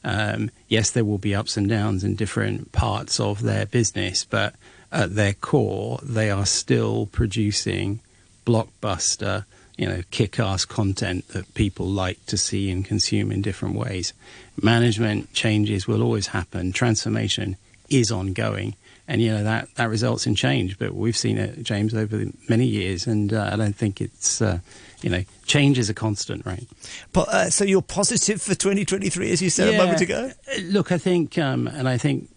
Um, 0.03 0.51
yes, 0.67 0.91
there 0.91 1.05
will 1.05 1.17
be 1.17 1.35
ups 1.35 1.57
and 1.57 1.69
downs 1.69 2.03
in 2.03 2.15
different 2.15 2.71
parts 2.71 3.19
of 3.19 3.41
their 3.41 3.65
business, 3.65 4.23
but 4.23 4.55
at 4.91 5.15
their 5.15 5.33
core, 5.33 5.99
they 6.01 6.31
are 6.31 6.45
still 6.45 7.07
producing 7.07 7.99
blockbuster, 8.45 9.45
you 9.77 9.87
know, 9.87 10.01
kick-ass 10.11 10.65
content 10.65 11.27
that 11.29 11.53
people 11.53 11.85
like 11.85 12.25
to 12.27 12.37
see 12.37 12.71
and 12.71 12.85
consume 12.85 13.31
in 13.31 13.41
different 13.41 13.75
ways. 13.75 14.13
Management 14.61 15.33
changes 15.33 15.87
will 15.87 16.01
always 16.01 16.27
happen. 16.27 16.71
Transformation 16.71 17.57
is 17.89 18.11
ongoing 18.11 18.75
and 19.07 19.21
you 19.21 19.31
know 19.31 19.43
that 19.43 19.73
that 19.75 19.89
results 19.89 20.27
in 20.27 20.35
change. 20.35 20.77
But 20.77 20.93
we've 20.93 21.15
seen 21.15 21.37
it, 21.37 21.63
James, 21.63 21.93
over 21.93 22.25
many 22.49 22.65
years, 22.65 23.07
and 23.07 23.33
uh, 23.33 23.49
I 23.51 23.55
don't 23.55 23.75
think 23.75 24.01
it's 24.01 24.41
uh, 24.41 24.59
you 25.01 25.09
know 25.09 25.23
change 25.45 25.79
is 25.79 25.89
a 25.89 25.93
constant, 25.93 26.45
right? 26.45 26.67
But 27.13 27.27
uh, 27.29 27.49
so 27.49 27.63
you're 27.63 27.81
positive 27.81 28.41
for 28.41 28.53
2023, 28.53 29.31
as 29.31 29.41
you 29.41 29.49
said 29.49 29.73
yeah. 29.73 29.79
a 29.79 29.83
moment 29.83 30.01
ago. 30.01 30.31
Uh, 30.53 30.61
look, 30.63 30.91
I 30.91 30.97
think, 30.97 31.37
um, 31.37 31.67
and 31.67 31.87
I 31.87 31.97
think 31.97 32.29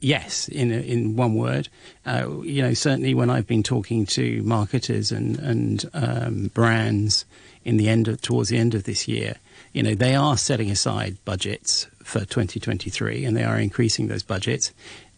yes, 0.00 0.48
in 0.48 0.70
in 0.70 1.16
one 1.16 1.34
word, 1.34 1.68
uh, 2.06 2.28
you 2.42 2.62
know, 2.62 2.74
certainly 2.74 3.14
when 3.14 3.30
I've 3.30 3.46
been 3.46 3.62
talking 3.62 4.04
to 4.06 4.42
marketers 4.42 5.10
and 5.10 5.38
and 5.38 5.84
um, 5.94 6.50
brands 6.54 7.24
in 7.64 7.76
the 7.76 7.88
end 7.88 8.08
of, 8.08 8.20
towards 8.20 8.48
the 8.48 8.56
end 8.56 8.74
of 8.74 8.84
this 8.84 9.08
year, 9.08 9.36
you 9.72 9.82
know, 9.82 9.94
they 9.94 10.14
are 10.14 10.36
setting 10.36 10.70
aside 10.70 11.16
budgets 11.24 11.86
for 12.02 12.20
2023 12.20 13.24
and 13.24 13.36
they 13.36 13.44
are 13.44 13.58
increasing 13.58 14.08
those 14.08 14.22
budgets 14.22 14.72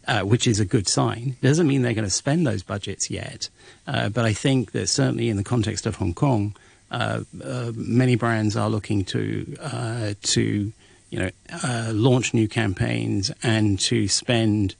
uh, 0.07 0.23
which 0.23 0.47
is 0.47 0.61
a 0.61 0.65
good 0.65 0.89
sign. 0.89 1.37
It 1.41 1.47
Doesn't 1.47 1.67
mean 1.67 1.83
they're 1.83 1.95
going 1.95 2.05
to 2.05 2.11
spend 2.11 2.47
those 2.47 2.63
budgets 2.63 3.11
yet, 3.11 3.49
uh, 3.87 4.09
but 4.09 4.25
I 4.25 4.33
think 4.33 4.73
that 4.73 4.89
certainly 4.89 5.29
in 5.29 5.37
the 5.37 5.45
context 5.45 5.87
of 5.87 5.97
Hong 5.97 6.15
Kong, 6.15 6.57
uh, 6.91 7.23
uh 7.45 7.73
many 7.77 8.17
brands 8.17 8.57
are 8.57 8.69
looking 8.69 9.05
to 9.05 9.57
uh, 9.61 10.15
to 10.23 10.73
you 11.11 11.19
know 11.19 11.31
uh, 11.63 11.91
launch 11.95 12.35
new 12.35 12.49
campaigns 12.49 13.31
and 13.43 13.79
to 13.81 14.09
spend. 14.09 14.75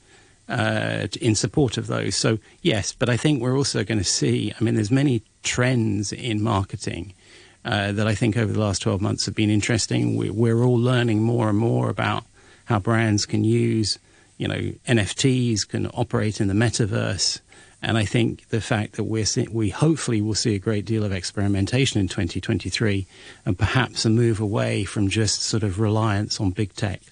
in 1.21 1.37
support 1.37 1.79
of 1.79 1.87
those, 1.87 2.17
so 2.17 2.39
yes, 2.63 2.93
but 2.93 3.09
I 3.09 3.17
think 3.17 3.41
we're 3.41 3.57
also 3.57 3.85
going 3.85 3.99
to 3.99 4.11
see. 4.21 4.53
I 4.59 4.65
mean, 4.65 4.75
there's 4.75 4.91
many 4.91 5.23
trends 5.45 6.13
in 6.13 6.43
marketing 6.43 7.15
that 7.63 8.09
I 8.09 8.17
think 8.17 8.37
over 8.37 8.53
the 8.53 8.59
last 8.59 8.83
12 8.83 9.01
months 9.01 9.27
have 9.27 9.37
been 9.37 9.51
interesting. 9.51 10.17
We, 10.17 10.31
we're 10.31 10.65
all 10.65 10.77
learning 10.77 11.23
more 11.23 11.49
and 11.49 11.59
more 11.59 11.89
about 11.89 12.25
how 12.65 12.81
brands 12.81 13.27
can 13.27 13.45
use 13.45 13.99
you 14.41 14.49
know, 14.49 14.73
NFTs 14.89 15.69
can 15.69 15.87
operate 15.89 16.41
in 16.41 16.49
the 16.49 16.55
metaverse. 16.55 17.41
And 17.83 17.99
I 17.99 18.07
think 18.07 18.49
the 18.49 18.63
fact 18.63 18.95
that 18.95 19.05
we're 19.05 19.27
see- 19.27 19.49
we 19.51 19.69
hopefully 19.69 20.23
will 20.23 20.35
see 20.35 20.55
a 20.55 20.59
great 20.59 20.87
deal 20.87 21.05
of 21.05 21.13
experimentation 21.13 22.01
in 22.01 22.09
2023 22.09 23.07
and 23.45 23.59
perhaps 23.59 24.07
a 24.07 24.11
move 24.11 24.41
away 24.41 24.85
from 24.85 25.11
just 25.11 25.43
sort 25.43 25.63
of 25.63 25.79
reliance 25.79 26.41
on 26.41 26.53
big 26.53 26.75
tech. 26.75 27.03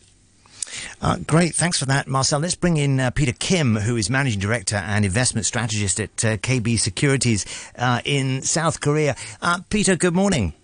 Uh, 1.02 1.18
great, 1.26 1.54
thanks 1.54 1.78
for 1.78 1.84
that, 1.84 2.08
Marcel. 2.08 2.40
Let's 2.40 2.54
bring 2.54 2.78
in 2.78 2.98
uh, 2.98 3.10
Peter 3.10 3.32
Kim, 3.32 3.76
who 3.76 3.96
is 3.96 4.08
managing 4.08 4.40
director 4.40 4.76
and 4.76 5.04
investment 5.04 5.44
strategist 5.44 6.00
at 6.00 6.24
uh, 6.24 6.36
KB 6.38 6.78
Securities 6.78 7.44
uh, 7.76 8.00
in 8.06 8.40
South 8.40 8.80
Korea. 8.80 9.16
Uh, 9.42 9.60
Peter, 9.68 9.96
good 9.96 10.14
morning. 10.14 10.54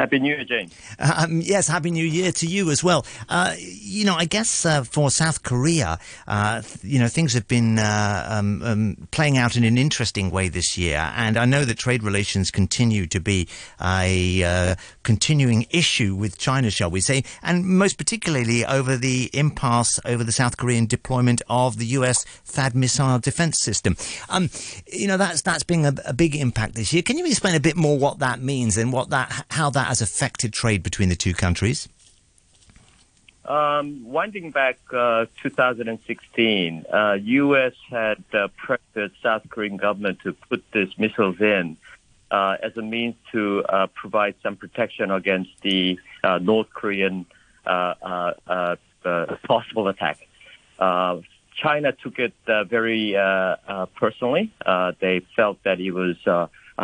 Happy 0.00 0.18
New 0.18 0.34
Year, 0.34 0.44
Jane. 0.44 0.70
Um, 0.98 1.42
yes, 1.42 1.68
Happy 1.68 1.90
New 1.90 2.06
Year 2.06 2.32
to 2.32 2.46
you 2.46 2.70
as 2.70 2.82
well. 2.82 3.04
Uh, 3.28 3.54
you 3.58 4.06
know, 4.06 4.14
I 4.14 4.24
guess 4.24 4.64
uh, 4.64 4.82
for 4.82 5.10
South 5.10 5.42
Korea, 5.42 5.98
uh, 6.26 6.62
you 6.82 6.98
know, 6.98 7.06
things 7.06 7.34
have 7.34 7.46
been 7.46 7.78
uh, 7.78 8.26
um, 8.30 8.62
um, 8.62 9.08
playing 9.10 9.36
out 9.36 9.58
in 9.58 9.64
an 9.64 9.76
interesting 9.76 10.30
way 10.30 10.48
this 10.48 10.78
year, 10.78 11.12
and 11.16 11.36
I 11.36 11.44
know 11.44 11.66
that 11.66 11.76
trade 11.76 12.02
relations 12.02 12.50
continue 12.50 13.06
to 13.08 13.20
be 13.20 13.46
a 13.78 14.42
uh, 14.42 14.74
continuing 15.02 15.66
issue 15.68 16.14
with 16.14 16.38
China, 16.38 16.70
shall 16.70 16.90
we 16.90 17.02
say, 17.02 17.22
and 17.42 17.66
most 17.66 17.98
particularly 17.98 18.64
over 18.64 18.96
the 18.96 19.28
impasse 19.34 20.00
over 20.06 20.24
the 20.24 20.32
South 20.32 20.56
Korean 20.56 20.86
deployment 20.86 21.42
of 21.50 21.76
the 21.76 21.86
U.S. 21.86 22.24
THAAD 22.46 22.74
missile 22.74 23.18
defense 23.18 23.60
system. 23.60 23.98
Um, 24.30 24.48
you 24.86 25.06
know, 25.06 25.18
that's 25.18 25.42
that's 25.42 25.62
been 25.62 25.84
a, 25.84 25.92
a 26.06 26.14
big 26.14 26.34
impact 26.34 26.74
this 26.74 26.90
year. 26.94 27.02
Can 27.02 27.18
you 27.18 27.26
explain 27.26 27.54
a 27.54 27.60
bit 27.60 27.76
more 27.76 27.98
what 27.98 28.20
that 28.20 28.40
means 28.40 28.78
and 28.78 28.94
what 28.94 29.10
that 29.10 29.44
how 29.50 29.68
that 29.68 29.89
has 29.90 30.00
affected 30.00 30.52
trade 30.52 30.84
between 30.84 31.08
the 31.08 31.16
two 31.16 31.34
countries? 31.34 31.88
Um, 33.44 34.04
winding 34.04 34.52
back 34.52 34.78
uh, 34.92 35.26
2016, 35.42 36.84
uh, 36.86 37.18
U.S. 37.20 37.72
had 37.90 38.22
uh, 38.32 38.46
pressured 38.56 39.10
South 39.20 39.42
Korean 39.48 39.76
government 39.76 40.20
to 40.20 40.32
put 40.32 40.62
these 40.72 40.96
missiles 40.96 41.40
in 41.40 41.76
uh, 42.30 42.58
as 42.62 42.76
a 42.76 42.82
means 42.82 43.16
to 43.32 43.64
uh, 43.68 43.88
provide 43.88 44.36
some 44.44 44.54
protection 44.54 45.10
against 45.10 45.50
the 45.62 45.98
uh, 46.22 46.38
North 46.38 46.68
Korean 46.72 47.26
possible 47.64 48.78
attack. 49.88 50.20
China 51.56 51.92
took 52.00 52.20
it 52.20 52.32
very 52.46 53.16
personally. 53.96 54.52
they 55.00 55.20
felt 55.34 55.60
that 55.64 55.80
it 55.80 55.90
was 55.90 56.14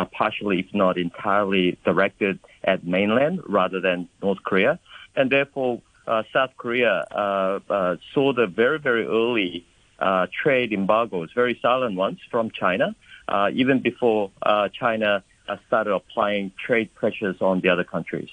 partially, 0.05 0.59
if 0.59 0.73
not 0.73 0.97
entirely, 0.97 1.77
directed 1.85 2.39
at 2.63 2.85
mainland 2.85 3.41
rather 3.47 3.79
than 3.79 4.07
North 4.21 4.43
Korea. 4.43 4.79
And 5.15 5.31
therefore, 5.31 5.81
uh, 6.07 6.23
South 6.31 6.51
Korea 6.57 7.05
uh, 7.11 7.59
uh, 7.69 7.95
saw 8.13 8.33
the 8.33 8.47
very, 8.47 8.79
very 8.79 9.05
early 9.05 9.65
uh, 9.99 10.27
trade 10.43 10.71
embargoes, 10.73 11.29
very 11.33 11.59
silent 11.61 11.95
ones 11.95 12.19
from 12.29 12.51
China, 12.51 12.95
uh, 13.27 13.49
even 13.53 13.79
before 13.79 14.31
uh, 14.41 14.69
China 14.69 15.23
started 15.67 15.93
applying 15.93 16.51
trade 16.63 16.93
pressures 16.95 17.37
on 17.41 17.61
the 17.61 17.69
other 17.69 17.83
countries. 17.83 18.29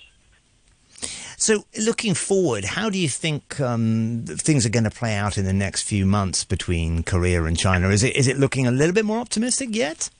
So, 1.36 1.64
looking 1.78 2.14
forward, 2.14 2.64
how 2.64 2.90
do 2.90 2.98
you 2.98 3.08
think 3.08 3.60
um, 3.60 4.24
things 4.26 4.64
are 4.64 4.70
going 4.70 4.84
to 4.84 4.90
play 4.90 5.14
out 5.14 5.36
in 5.36 5.44
the 5.44 5.52
next 5.52 5.82
few 5.82 6.06
months 6.06 6.44
between 6.44 7.02
Korea 7.02 7.44
and 7.44 7.58
China? 7.58 7.88
Is 7.88 8.02
it 8.02 8.16
is 8.16 8.28
it 8.28 8.38
looking 8.38 8.66
a 8.66 8.70
little 8.70 8.94
bit 8.94 9.04
more 9.04 9.18
optimistic 9.18 9.70
yet? 9.72 10.10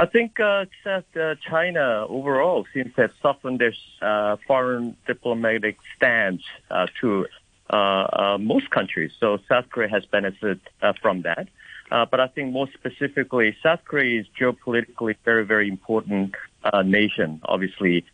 I 0.00 0.06
think 0.06 0.40
uh, 0.40 0.64
uh, 0.86 1.34
China 1.46 2.06
overall 2.08 2.66
seems 2.72 2.94
to 2.94 3.02
have 3.02 3.10
softened 3.20 3.58
their 3.58 3.74
uh, 4.00 4.38
foreign 4.46 4.96
diplomatic 5.06 5.76
stance 5.94 6.40
uh, 6.70 6.86
to 7.02 7.26
uh, 7.68 7.76
uh, 7.76 8.38
most 8.40 8.70
countries. 8.70 9.12
So 9.20 9.36
South 9.46 9.68
Korea 9.68 9.90
has 9.90 10.06
benefited 10.06 10.62
from 11.02 11.20
that. 11.28 11.48
but 11.90 12.18
I 12.18 12.28
think 12.28 12.50
more 12.50 12.66
specifically, 12.72 13.54
South 13.62 13.80
Korea 13.84 14.20
is 14.22 14.26
geopolitically 14.40 15.16
very, 15.22 15.44
very 15.44 15.68
important 15.68 16.34
nation. 16.82 17.42
Obviously, 17.44 18.06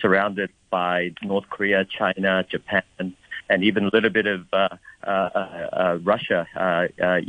surrounded 0.00 0.48
by 0.70 1.12
North 1.22 1.50
Korea, 1.50 1.84
China, 1.84 2.46
Japan, 2.48 3.14
and 3.50 3.62
even 3.62 3.84
a 3.84 3.90
little 3.92 4.08
bit 4.08 4.26
of 4.26 4.46
Russia, 6.06 6.46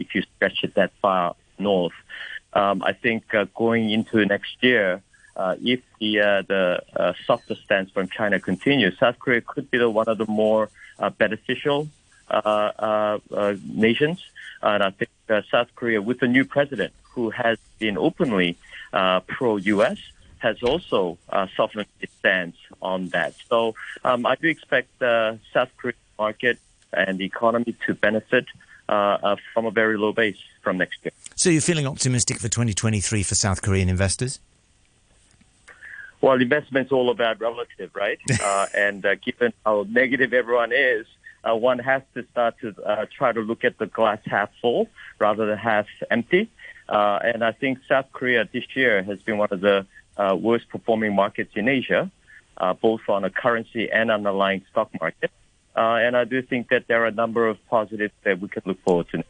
if 0.03 0.15
you 0.15 0.21
stretch 0.37 0.63
it 0.63 0.75
that 0.75 0.91
far 1.01 1.35
north 1.59 1.93
um, 2.55 2.81
I 2.83 2.93
think 2.93 3.35
uh, 3.35 3.45
going 3.53 3.91
into 3.91 4.25
next 4.25 4.55
year, 4.61 5.01
uh, 5.35 5.55
if 5.61 5.81
the 5.99 6.21
uh, 6.21 6.41
the 6.47 6.81
uh, 6.95 7.13
softer 7.27 7.55
stance 7.55 7.91
from 7.91 8.07
China 8.07 8.39
continues, 8.39 8.97
South 8.97 9.19
Korea 9.19 9.41
could 9.41 9.69
be 9.69 9.77
the, 9.77 9.89
one 9.89 10.07
of 10.07 10.17
the 10.17 10.25
more 10.27 10.69
uh, 10.97 11.09
beneficial 11.09 11.89
uh, 12.29 13.17
nations. 13.65 14.23
And 14.61 14.81
I 14.81 14.89
think 14.91 15.09
South 15.51 15.67
Korea, 15.75 16.01
with 16.01 16.21
the 16.21 16.27
new 16.27 16.45
president 16.45 16.93
who 17.13 17.29
has 17.29 17.57
been 17.77 17.97
openly 17.97 18.57
pro-U.S., 19.27 19.97
has 20.39 20.63
also 20.63 21.17
softened 21.55 21.85
its 21.99 22.13
stance 22.19 22.55
on 22.81 23.09
that. 23.09 23.35
So 23.49 23.75
um, 24.03 24.25
I 24.25 24.35
do 24.35 24.47
expect 24.47 24.87
the 24.99 25.39
South 25.53 25.69
Korean 25.77 25.97
market 26.17 26.57
and 26.93 27.17
the 27.17 27.25
economy 27.25 27.75
to 27.85 27.93
benefit 27.93 28.45
from 28.87 29.65
a 29.65 29.71
very 29.71 29.97
low 29.97 30.13
base 30.13 30.37
from 30.61 30.77
next 30.77 31.03
year. 31.03 31.11
So 31.35 31.49
you're 31.49 31.61
feeling 31.61 31.87
optimistic 31.87 32.37
for 32.37 32.49
2023 32.49 33.23
for 33.23 33.35
South 33.35 33.61
Korean 33.61 33.89
investors? 33.89 34.39
Well, 36.21 36.41
investment's 36.41 36.91
all 36.91 37.11
about 37.11 37.39
relative, 37.39 37.91
right? 37.93 38.19
uh, 38.41 38.65
and 38.73 39.05
uh, 39.05 39.15
given 39.15 39.53
how 39.63 39.85
negative 39.87 40.33
everyone 40.33 40.71
is, 40.73 41.05
uh, 41.47 41.55
one 41.55 41.77
has 41.77 42.01
to 42.15 42.25
start 42.31 42.55
to 42.61 42.73
uh, 42.83 43.05
try 43.15 43.31
to 43.31 43.41
look 43.41 43.63
at 43.63 43.77
the 43.77 43.85
glass 43.85 44.17
half 44.25 44.49
full 44.59 44.89
rather 45.19 45.45
than 45.45 45.57
half 45.57 45.85
empty. 46.09 46.49
Uh, 46.89 47.19
and 47.23 47.43
I 47.43 47.51
think 47.51 47.77
South 47.87 48.07
Korea 48.11 48.49
this 48.51 48.63
year 48.75 49.03
has 49.03 49.21
been 49.21 49.37
one 49.37 49.49
of 49.51 49.61
the 49.61 49.85
uh, 50.17 50.35
worst 50.39 50.69
performing 50.69 51.13
markets 51.13 51.51
in 51.55 51.67
Asia, 51.67 52.09
both 52.81 53.01
on 53.07 53.23
a 53.23 53.29
currency 53.29 53.91
and 53.91 54.09
underlying 54.09 54.65
stock 54.71 54.89
market. 54.99 55.29
And 55.75 56.15
I 56.15 56.23
do 56.23 56.41
think 56.41 56.69
that 56.69 56.87
there 56.87 57.03
are 57.03 57.07
a 57.07 57.11
number 57.11 57.47
of 57.47 57.57
positives 57.67 58.13
that 58.23 58.39
we 58.39 58.47
can 58.47 58.63
look 58.65 58.81
forward 58.81 59.07
to. 59.11 59.23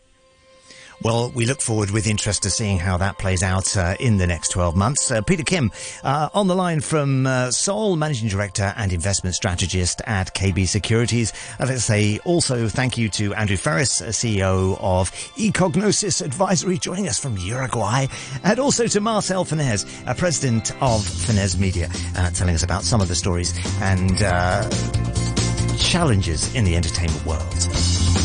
Well, 1.02 1.32
we 1.36 1.46
look 1.46 1.62
forward 1.62 1.92
with 1.92 2.08
interest 2.08 2.44
to 2.44 2.50
seeing 2.50 2.80
how 2.80 2.98
that 2.98 3.18
plays 3.18 3.44
out 3.44 3.76
uh, 3.78 3.96
in 4.00 4.18
the 4.18 4.26
next 4.26 4.50
12 4.50 4.76
months. 4.76 5.12
Uh, 5.12 5.22
Peter 5.22 5.44
Kim, 5.44 5.72
uh, 6.04 6.30
on 6.34 6.48
the 6.48 6.56
line 6.56 6.80
from 6.80 7.28
uh, 7.28 7.52
Seoul, 7.52 7.96
Managing 7.96 8.30
Director 8.30 8.74
and 8.78 8.92
Investment 8.94 9.36
Strategist 9.36 10.02
at 10.06 10.34
KB 10.34 10.68
Securities. 10.68 11.34
Uh, 11.60 11.66
let's 11.68 11.84
say 11.84 12.20
also 12.26 12.68
thank 12.68 12.98
you 12.98 13.10
to 13.10 13.34
Andrew 13.36 13.58
Freris, 13.58 14.02
uh, 14.02 14.06
CEO 14.06 14.78
of 14.82 15.12
Ecognosis 15.38 16.24
Advisory, 16.24 16.78
joining 16.78 17.08
us 17.08 17.20
from 17.20 17.38
Uruguay, 17.38 18.08
and 18.44 18.60
also 18.60 18.88
to 18.88 19.02
Marcel 19.02 19.46
Fenez, 19.46 19.86
President 20.18 20.72
of 20.82 21.02
Fenez 21.02 21.60
Media, 21.60 21.90
telling 22.34 22.56
us 22.56 22.64
about 22.64 22.84
some 22.84 23.02
of 23.02 23.08
the 23.08 23.16
stories 23.16 23.54
and 23.82 25.45
challenges 25.76 26.54
in 26.56 26.64
the 26.64 26.76
entertainment 26.76 27.26
world. 27.26 28.25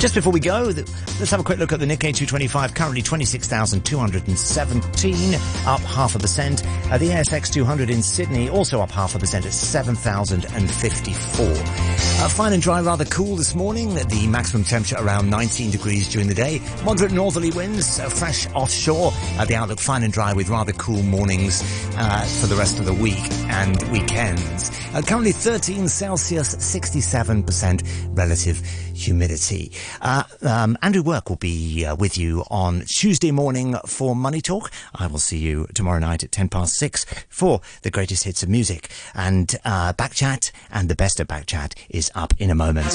Just 0.00 0.14
before 0.14 0.32
we 0.32 0.40
go, 0.40 0.62
let's 0.62 1.30
have 1.30 1.40
a 1.40 1.42
quick 1.42 1.58
look 1.58 1.72
at 1.72 1.78
the 1.78 1.84
Nikkei 1.84 2.16
225, 2.16 2.72
currently 2.72 3.02
26,217, 3.02 5.34
up 5.66 5.80
half 5.80 6.14
a 6.14 6.18
percent. 6.18 6.64
Uh, 6.90 6.96
the 6.96 7.10
ASX 7.10 7.52
200 7.52 7.90
in 7.90 8.02
Sydney, 8.02 8.48
also 8.48 8.80
up 8.80 8.90
half 8.90 9.14
a 9.14 9.18
percent 9.18 9.44
at 9.44 9.52
7,054. 9.52 11.44
Uh, 11.44 12.28
fine 12.30 12.54
and 12.54 12.62
dry, 12.62 12.80
rather 12.80 13.04
cool 13.04 13.36
this 13.36 13.54
morning. 13.54 13.92
The 13.94 14.26
maximum 14.26 14.64
temperature 14.64 14.96
around 14.98 15.28
19 15.28 15.70
degrees 15.70 16.08
during 16.08 16.28
the 16.28 16.34
day. 16.34 16.62
Moderate 16.82 17.12
northerly 17.12 17.50
winds, 17.50 18.00
uh, 18.00 18.08
fresh 18.08 18.46
offshore. 18.54 19.12
Uh, 19.38 19.44
the 19.44 19.54
outlook 19.54 19.80
fine 19.80 20.02
and 20.02 20.14
dry 20.14 20.32
with 20.32 20.48
rather 20.48 20.72
cool 20.72 21.02
mornings 21.02 21.62
uh, 21.98 22.24
for 22.40 22.46
the 22.46 22.56
rest 22.56 22.78
of 22.78 22.86
the 22.86 22.94
week 22.94 23.30
and 23.50 23.82
weekends. 23.90 24.70
Uh, 24.94 25.02
currently 25.02 25.32
13 25.32 25.88
Celsius, 25.88 26.54
67% 26.56 27.82
relative 28.16 28.62
humidity. 28.94 29.72
Uh, 30.00 30.24
um, 30.42 30.76
Andrew 30.82 31.02
Work 31.02 31.28
will 31.28 31.36
be 31.36 31.84
uh, 31.84 31.94
with 31.96 32.16
you 32.16 32.44
on 32.50 32.82
Tuesday 32.86 33.30
morning 33.30 33.76
for 33.86 34.16
Money 34.16 34.40
Talk. 34.40 34.70
I 34.94 35.06
will 35.06 35.18
see 35.18 35.38
you 35.38 35.66
tomorrow 35.74 35.98
night 35.98 36.24
at 36.24 36.32
10 36.32 36.48
past 36.48 36.74
6 36.76 37.04
for 37.28 37.60
the 37.82 37.90
greatest 37.90 38.24
hits 38.24 38.42
of 38.42 38.48
music. 38.48 38.90
And 39.14 39.54
uh, 39.64 39.92
Backchat 39.92 40.50
and 40.70 40.88
the 40.88 40.96
best 40.96 41.20
of 41.20 41.28
Backchat 41.28 41.74
is 41.88 42.10
up 42.14 42.34
in 42.38 42.50
a 42.50 42.54
moment. 42.54 42.86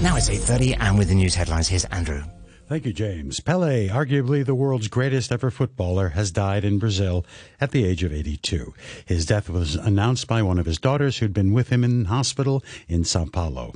Now 0.00 0.16
it's 0.16 0.28
8.30 0.28 0.76
and 0.78 0.98
with 0.98 1.08
the 1.08 1.14
news 1.14 1.34
headlines, 1.34 1.68
here's 1.68 1.84
Andrew. 1.86 2.22
Thank 2.68 2.84
you, 2.84 2.92
James. 2.92 3.40
Pele, 3.40 3.88
arguably 3.88 4.44
the 4.44 4.54
world's 4.54 4.88
greatest 4.88 5.32
ever 5.32 5.50
footballer, 5.50 6.10
has 6.10 6.30
died 6.30 6.66
in 6.66 6.78
Brazil 6.78 7.24
at 7.62 7.70
the 7.70 7.86
age 7.86 8.02
of 8.02 8.12
82. 8.12 8.74
His 9.06 9.24
death 9.24 9.48
was 9.48 9.74
announced 9.74 10.26
by 10.26 10.42
one 10.42 10.58
of 10.58 10.66
his 10.66 10.78
daughters 10.78 11.16
who'd 11.16 11.32
been 11.32 11.54
with 11.54 11.70
him 11.70 11.82
in 11.82 12.04
hospital 12.04 12.62
in 12.86 13.04
Sao 13.04 13.24
Paulo. 13.24 13.72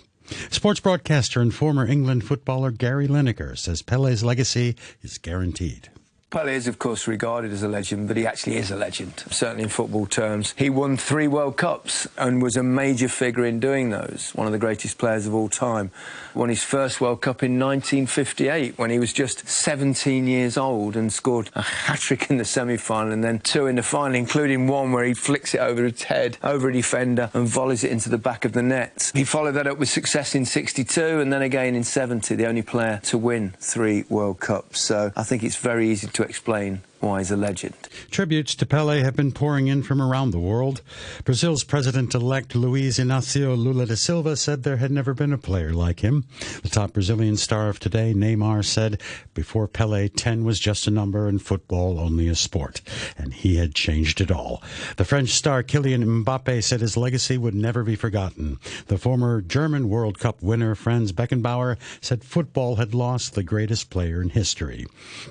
Sports 0.50 0.80
broadcaster 0.80 1.40
and 1.40 1.54
former 1.54 1.86
England 1.86 2.24
footballer 2.24 2.70
Gary 2.70 3.06
Lineker 3.06 3.56
says 3.56 3.82
Pele's 3.82 4.24
legacy 4.24 4.76
is 5.02 5.18
guaranteed. 5.18 5.91
Pele 6.32 6.54
is, 6.54 6.66
of 6.66 6.78
course, 6.78 7.06
regarded 7.06 7.52
as 7.52 7.62
a 7.62 7.68
legend, 7.68 8.08
but 8.08 8.16
he 8.16 8.26
actually 8.26 8.56
is 8.56 8.70
a 8.70 8.76
legend, 8.76 9.22
certainly 9.30 9.64
in 9.64 9.68
football 9.68 10.06
terms. 10.06 10.54
He 10.56 10.70
won 10.70 10.96
three 10.96 11.28
World 11.28 11.58
Cups 11.58 12.08
and 12.16 12.40
was 12.40 12.56
a 12.56 12.62
major 12.62 13.08
figure 13.08 13.44
in 13.44 13.60
doing 13.60 13.90
those, 13.90 14.30
one 14.34 14.46
of 14.46 14.52
the 14.54 14.58
greatest 14.58 14.96
players 14.96 15.26
of 15.26 15.34
all 15.34 15.50
time. 15.50 15.90
Won 16.34 16.48
his 16.48 16.64
first 16.64 17.02
World 17.02 17.20
Cup 17.20 17.42
in 17.42 17.58
1958 17.58 18.78
when 18.78 18.88
he 18.88 18.98
was 18.98 19.12
just 19.12 19.46
17 19.46 20.26
years 20.26 20.56
old 20.56 20.96
and 20.96 21.12
scored 21.12 21.50
a 21.54 21.60
hat 21.60 21.98
trick 21.98 22.30
in 22.30 22.38
the 22.38 22.46
semi 22.46 22.78
final 22.78 23.12
and 23.12 23.22
then 23.22 23.38
two 23.40 23.66
in 23.66 23.76
the 23.76 23.82
final, 23.82 24.14
including 24.14 24.66
one 24.66 24.90
where 24.90 25.04
he 25.04 25.12
flicks 25.12 25.54
it 25.54 25.60
over 25.60 25.84
his 25.84 26.04
head, 26.04 26.38
over 26.42 26.70
a 26.70 26.72
defender, 26.72 27.30
and 27.34 27.46
volleys 27.46 27.84
it 27.84 27.90
into 27.90 28.08
the 28.08 28.16
back 28.16 28.46
of 28.46 28.54
the 28.54 28.62
net. 28.62 29.12
He 29.14 29.24
followed 29.24 29.52
that 29.52 29.66
up 29.66 29.76
with 29.76 29.90
success 29.90 30.34
in 30.34 30.46
62 30.46 31.20
and 31.20 31.30
then 31.30 31.42
again 31.42 31.74
in 31.74 31.84
70, 31.84 32.34
the 32.36 32.46
only 32.46 32.62
player 32.62 33.00
to 33.04 33.18
win 33.18 33.54
three 33.58 34.04
World 34.08 34.40
Cups. 34.40 34.80
So 34.80 35.12
I 35.14 35.24
think 35.24 35.44
it's 35.44 35.56
very 35.56 35.90
easy 35.90 36.06
to 36.06 36.21
explain 36.22 36.82
why 37.00 37.18
he's 37.18 37.30
a 37.30 37.36
legend. 37.36 37.74
Tributes 38.10 38.54
to 38.54 38.64
Pele 38.66 39.00
have 39.00 39.16
been 39.16 39.32
pouring 39.32 39.66
in 39.66 39.82
from 39.82 40.00
around 40.00 40.30
the 40.30 40.38
world. 40.38 40.80
Brazil's 41.24 41.64
president-elect 41.64 42.54
Luiz 42.54 42.98
Inácio 42.98 43.56
Lula 43.56 43.86
da 43.86 43.96
Silva 43.96 44.36
said 44.36 44.62
there 44.62 44.76
had 44.76 44.92
never 44.92 45.12
been 45.12 45.32
a 45.32 45.38
player 45.38 45.72
like 45.72 46.00
him. 46.00 46.24
The 46.62 46.68
top 46.68 46.92
Brazilian 46.92 47.36
star 47.36 47.68
of 47.68 47.80
today, 47.80 48.14
Neymar, 48.14 48.64
said 48.64 49.00
before 49.34 49.68
Pele, 49.68 50.08
10 50.08 50.44
was 50.44 50.60
just 50.60 50.86
a 50.86 50.90
number 50.90 51.26
and 51.26 51.40
football 51.40 51.98
only 51.98 52.28
a 52.28 52.34
sport. 52.34 52.80
And 53.16 53.32
he 53.32 53.56
had 53.56 53.74
changed 53.74 54.20
it 54.20 54.30
all. 54.30 54.62
The 54.96 55.04
French 55.04 55.30
star 55.30 55.62
Kylian 55.62 56.24
Mbappe 56.24 56.62
said 56.62 56.80
his 56.80 56.96
legacy 56.96 57.38
would 57.38 57.54
never 57.54 57.82
be 57.82 57.96
forgotten. 57.96 58.58
The 58.86 58.98
former 58.98 59.40
German 59.40 59.88
World 59.88 60.18
Cup 60.18 60.42
winner 60.42 60.74
Franz 60.74 61.12
Beckenbauer 61.12 61.76
said 62.00 62.24
football 62.24 62.76
had 62.76 62.94
lost 62.94 63.34
the 63.34 63.42
greatest 63.42 63.90
player 63.90 64.22
in 64.22 64.30
history. 64.30 64.86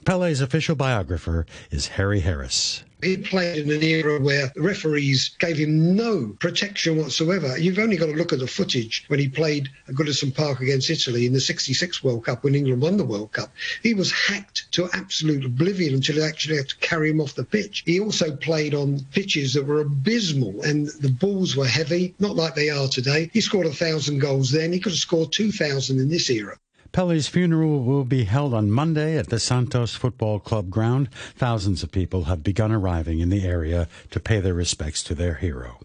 Pele's 0.06 0.42
official 0.42 0.76
biographer 0.76 1.46
is 1.70 1.88
Harry 1.88 2.22
Harris. 2.22 2.84
He 3.04 3.18
played 3.18 3.58
in 3.58 3.72
an 3.72 3.82
era 3.82 4.20
where 4.20 4.52
the 4.54 4.62
referees 4.62 5.32
gave 5.40 5.58
him 5.58 5.96
no 5.96 6.36
protection 6.40 6.98
whatsoever. 6.98 7.58
You've 7.58 7.80
only 7.80 7.98
got 7.98 8.08
to 8.08 8.12
look 8.14 8.32
at 8.32 8.40
the 8.40 8.48
footage 8.48 9.06
when 9.08 9.20
he 9.20 9.28
played 9.28 9.70
at 9.88 9.96
Goodison 9.96 10.34
Park 10.34 10.62
against 10.62 10.90
Italy 10.90 11.26
in 11.26 11.34
the 11.34 11.42
66 11.42 12.04
World 12.04 12.26
Cup 12.26 12.44
when 12.44 12.54
England 12.54 12.82
won 12.82 12.98
the 12.98 13.04
World 13.04 13.32
Cup. 13.32 13.52
He 13.82 13.96
was 13.96 14.12
hacked 14.12 14.72
to 14.74 14.90
absolute 14.94 15.46
oblivion 15.46 15.96
until 15.96 16.18
they 16.18 16.28
actually 16.28 16.58
had 16.58 16.70
to 16.70 16.78
carry 16.78 17.10
him 17.10 17.22
off 17.22 17.34
the 17.34 17.44
pitch. 17.44 17.82
He 17.88 18.00
also 18.00 18.36
played 18.36 18.76
on 18.76 19.00
pitches 19.12 19.54
that 19.54 19.66
were 19.66 19.82
abysmal 19.82 20.62
and 20.62 20.88
the 21.00 21.10
balls 21.12 21.56
were 21.56 21.68
heavy, 21.68 22.14
not 22.20 22.36
like 22.36 22.54
they 22.54 22.70
are 22.70 22.88
today. 22.88 23.32
He 23.34 23.42
scored 23.42 23.66
a 23.66 23.74
thousand 23.74 24.20
goals 24.20 24.52
then. 24.52 24.74
He 24.74 24.80
could 24.80 24.92
have 24.92 25.00
scored 25.00 25.32
2,000 25.32 26.00
in 26.00 26.10
this 26.10 26.30
era. 26.30 26.58
Pele's 26.92 27.28
funeral 27.28 27.84
will 27.84 28.04
be 28.04 28.26
held 28.26 28.54
on 28.54 28.70
Monday 28.70 29.18
at 29.18 29.30
the 29.30 29.40
Santos 29.40 29.96
Football 29.96 30.40
Club 30.40 30.70
ground. 30.70 31.10
Thousands 31.36 31.84
of 31.84 31.92
people 31.92 32.26
have 32.26 32.44
begun 32.44 32.72
arriving 32.72 33.20
in 33.20 33.30
the 33.30 33.46
area 33.46 33.88
to 34.10 34.20
pay 34.20 34.42
their 34.42 34.54
respects 34.54 35.02
to 35.04 35.16
their 35.16 35.36
hero. 35.36 35.80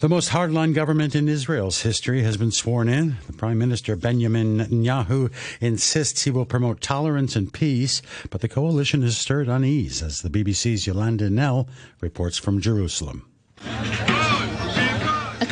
The 0.00 0.08
most 0.10 0.30
hardline 0.30 0.74
government 0.74 1.14
in 1.14 1.28
Israel's 1.28 1.80
history 1.80 2.22
has 2.24 2.36
been 2.36 2.50
sworn 2.50 2.90
in. 2.90 3.16
The 3.26 3.32
Prime 3.32 3.56
Minister 3.56 3.96
Benjamin 3.96 4.58
Netanyahu 4.58 5.32
insists 5.62 6.24
he 6.24 6.30
will 6.30 6.44
promote 6.44 6.82
tolerance 6.82 7.36
and 7.36 7.50
peace, 7.50 8.02
but 8.28 8.42
the 8.42 8.48
coalition 8.48 9.00
has 9.00 9.16
stirred 9.16 9.48
unease, 9.48 10.02
as 10.02 10.20
the 10.20 10.28
BBC's 10.28 10.86
Yolande 10.86 11.30
Knell 11.30 11.68
reports 12.02 12.36
from 12.36 12.60
Jerusalem. 12.60 13.26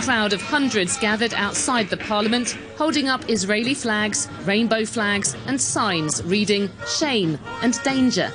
Crowd 0.03 0.33
of 0.33 0.43
hundreds 0.43 0.99
gathered 0.99 1.33
outside 1.35 1.89
the 1.89 1.97
parliament, 1.97 2.59
holding 2.77 3.09
up 3.09 3.31
Israeli 3.31 3.73
flags, 3.73 4.29
rainbow 4.45 4.85
flags, 4.85 5.37
and 5.47 5.61
signs 5.61 6.21
reading 6.25 6.69
shame 6.89 7.39
and 7.63 7.81
danger. 7.85 8.33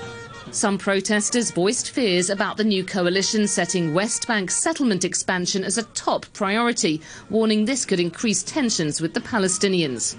Some 0.52 0.78
protesters 0.78 1.52
voiced 1.52 1.92
fears 1.92 2.30
about 2.30 2.56
the 2.56 2.64
new 2.64 2.86
coalition 2.86 3.48
setting 3.48 3.94
West 3.94 4.30
Bank 4.30 4.50
settlement 4.50 5.04
expansion 5.04 5.66
as 5.66 5.78
a 5.78 5.84
top 5.84 6.26
priority, 6.32 7.02
warning 7.30 7.66
this 7.66 7.84
could 7.84 8.00
increase 8.00 8.44
tensions 8.44 9.02
with 9.02 9.14
the 9.14 9.20
Palestinians. 9.20 10.16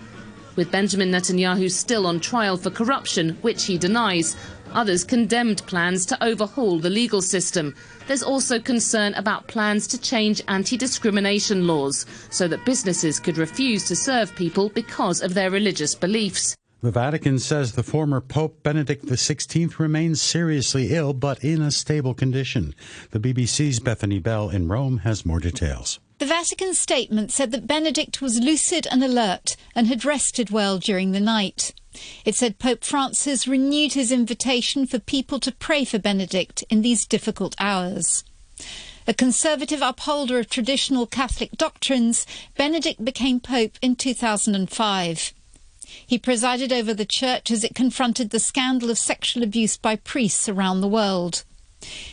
With 0.58 0.72
Benjamin 0.72 1.12
Netanyahu 1.12 1.70
still 1.70 2.04
on 2.04 2.18
trial 2.18 2.56
for 2.56 2.68
corruption, 2.68 3.38
which 3.42 3.66
he 3.66 3.78
denies, 3.78 4.34
Others 4.72 5.04
condemned 5.04 5.64
plans 5.68 6.04
to 6.06 6.20
overhaul 6.22 6.80
the 6.80 6.90
legal 6.90 7.22
system. 7.22 7.76
There's 8.08 8.24
also 8.24 8.58
concern 8.58 9.14
about 9.14 9.46
plans 9.46 9.86
to 9.86 10.00
change 10.00 10.42
anti 10.48 10.76
discrimination 10.76 11.68
laws 11.68 12.06
so 12.30 12.48
that 12.48 12.64
businesses 12.64 13.20
could 13.20 13.38
refuse 13.38 13.86
to 13.86 13.94
serve 13.94 14.34
people 14.34 14.68
because 14.70 15.22
of 15.22 15.34
their 15.34 15.48
religious 15.48 15.94
beliefs. 15.94 16.56
The 16.82 16.90
Vatican 16.90 17.38
says 17.38 17.72
the 17.72 17.84
former 17.84 18.20
Pope 18.20 18.64
Benedict 18.64 19.06
XVI 19.06 19.78
remains 19.78 20.20
seriously 20.20 20.92
ill 20.92 21.12
but 21.12 21.44
in 21.44 21.62
a 21.62 21.70
stable 21.70 22.14
condition. 22.14 22.74
The 23.12 23.20
BBC's 23.20 23.78
Bethany 23.78 24.18
Bell 24.18 24.50
in 24.50 24.66
Rome 24.66 24.98
has 24.98 25.24
more 25.24 25.38
details. 25.38 26.00
The 26.18 26.26
Vatican 26.26 26.74
statement 26.74 27.30
said 27.30 27.52
that 27.52 27.68
Benedict 27.68 28.20
was 28.20 28.40
lucid 28.40 28.88
and 28.90 29.04
alert 29.04 29.56
and 29.72 29.86
had 29.86 30.04
rested 30.04 30.50
well 30.50 30.78
during 30.78 31.12
the 31.12 31.20
night. 31.20 31.72
It 32.24 32.34
said 32.34 32.58
Pope 32.58 32.82
Francis 32.82 33.46
renewed 33.46 33.92
his 33.92 34.10
invitation 34.10 34.84
for 34.84 34.98
people 34.98 35.38
to 35.38 35.52
pray 35.52 35.84
for 35.84 36.00
Benedict 36.00 36.64
in 36.68 36.82
these 36.82 37.06
difficult 37.06 37.54
hours. 37.60 38.24
A 39.06 39.14
conservative 39.14 39.80
upholder 39.80 40.40
of 40.40 40.50
traditional 40.50 41.06
Catholic 41.06 41.52
doctrines, 41.52 42.26
Benedict 42.56 43.04
became 43.04 43.38
Pope 43.38 43.78
in 43.80 43.94
2005. 43.94 45.32
He 46.04 46.18
presided 46.18 46.72
over 46.72 46.92
the 46.92 47.06
church 47.06 47.50
as 47.52 47.62
it 47.62 47.76
confronted 47.76 48.30
the 48.30 48.40
scandal 48.40 48.90
of 48.90 48.98
sexual 48.98 49.44
abuse 49.44 49.76
by 49.76 49.94
priests 49.94 50.48
around 50.48 50.80
the 50.80 50.88
world. 50.88 51.44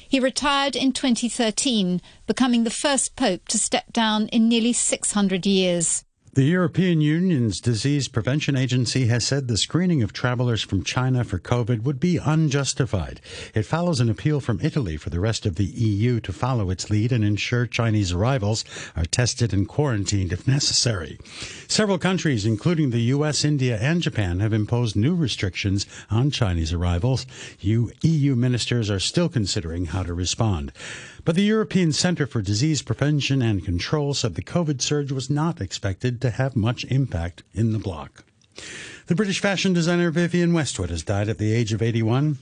He 0.08 0.20
retired 0.20 0.76
in 0.76 0.92
2013, 0.92 2.02
becoming 2.28 2.64
the 2.64 2.70
first 2.70 3.16
pope 3.16 3.48
to 3.48 3.58
step 3.58 3.92
down 3.92 4.28
in 4.28 4.48
nearly 4.48 4.74
600 4.74 5.46
years. 5.46 6.04
The 6.36 6.44
European 6.44 7.00
Union's 7.00 7.62
Disease 7.62 8.10
Prevention 8.10 8.58
Agency 8.58 9.08
has 9.08 9.26
said 9.26 9.48
the 9.48 9.56
screening 9.56 10.04
of 10.04 10.12
travelers 10.12 10.62
from 10.62 10.84
China 10.84 11.24
for 11.24 11.40
COVID 11.40 11.84
would 11.84 11.98
be 11.98 12.18
unjustified. 12.18 13.22
It 13.54 13.64
follows 13.64 14.02
an 14.02 14.10
appeal 14.10 14.42
from 14.42 14.60
Italy 14.62 14.98
for 14.98 15.10
the 15.10 15.22
rest 15.22 15.46
of 15.46 15.56
the 15.56 15.64
EU 15.64 16.20
to 16.20 16.34
follow 16.34 16.72
its 16.72 16.90
lead 16.90 17.14
and 17.14 17.24
ensure 17.24 17.66
Chinese 17.66 18.12
arrivals 18.12 18.66
are 18.98 19.06
tested 19.06 19.54
and 19.54 19.66
quarantined 19.66 20.34
if 20.34 20.46
necessary. 20.46 21.18
Several 21.70 21.98
countries, 21.98 22.46
including 22.46 22.90
the 22.90 23.14
US, 23.14 23.46
India, 23.46 23.78
and 23.80 24.02
Japan, 24.02 24.42
have 24.42 24.52
imposed 24.52 24.98
new 24.98 25.16
restrictions 25.16 25.86
on 26.12 26.32
Chinese 26.32 26.74
arrivals. 26.74 27.26
EU 27.62 28.36
ministers 28.36 28.90
are 28.90 29.00
still 29.00 29.30
considering 29.30 29.86
how 29.86 30.04
to 30.04 30.14
respond. 30.14 30.74
But 31.26 31.34
the 31.34 31.42
European 31.42 31.92
Centre 31.92 32.28
for 32.28 32.44
Disease 32.44 32.84
Prevention 32.84 33.42
and 33.42 33.66
Control 33.66 34.14
said 34.14 34.36
the 34.36 34.44
COVID 34.44 34.80
surge 34.80 35.12
was 35.12 35.28
not 35.28 35.60
expected 35.60 36.22
to 36.22 36.30
have 36.30 36.56
much 36.56 36.86
impact 36.86 37.42
in 37.52 37.72
the 37.72 37.80
bloc. 37.80 38.24
The 39.08 39.14
British 39.14 39.40
fashion 39.40 39.72
designer 39.72 40.10
Vivienne 40.10 40.52
Westwood 40.52 40.90
has 40.90 41.04
died 41.04 41.30
at 41.30 41.38
the 41.38 41.54
age 41.54 41.74
of 41.74 41.82
81. 41.84 42.40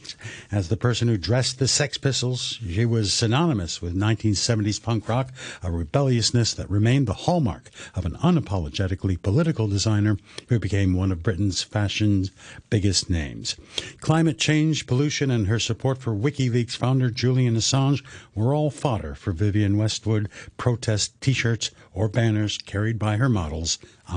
As 0.50 0.70
the 0.70 0.78
person 0.78 1.10
who 1.10 1.18
dressed 1.18 1.60
the 1.60 1.68
Sex 1.68 1.98
Pistols, 1.98 2.58
she 2.66 2.86
was 2.86 3.14
synonymous 3.14 3.82
with 3.82 3.94
1970s 3.94 4.82
punk 4.82 5.10
rock, 5.10 5.34
a 5.62 5.70
rebelliousness 5.70 6.54
that 6.54 6.70
remained 6.70 7.06
the 7.06 7.26
hallmark 7.26 7.70
of 7.96 8.06
an 8.06 8.16
unapologetically 8.24 9.22
political 9.22 9.68
designer 9.68 10.18
who 10.48 10.58
became 10.58 10.94
one 10.94 11.12
of 11.12 11.22
Britain's 11.22 11.62
fashion's 11.62 12.32
biggest 12.70 13.10
names. 13.10 13.58
Climate 14.00 14.38
change, 14.38 14.88
pollution, 14.88 15.30
and 15.30 15.48
her 15.48 15.60
support 15.60 15.98
for 15.98 16.16
WikiLeaks 16.16 16.78
founder 16.78 17.10
Julian 17.10 17.58
Assange 17.58 18.02
were 18.36 18.56
all 18.56 18.72
fodder 18.72 19.16
for 19.16 19.34
Vivienne 19.34 19.78
Westwood 19.78 20.30
protest 20.56 21.20
t-shirts 21.20 21.72
or 21.94 22.08
banners 22.08 22.58
carried 22.58 22.98
by 22.98 23.18
her 23.18 23.28
models 23.28 23.80
on 24.08 24.12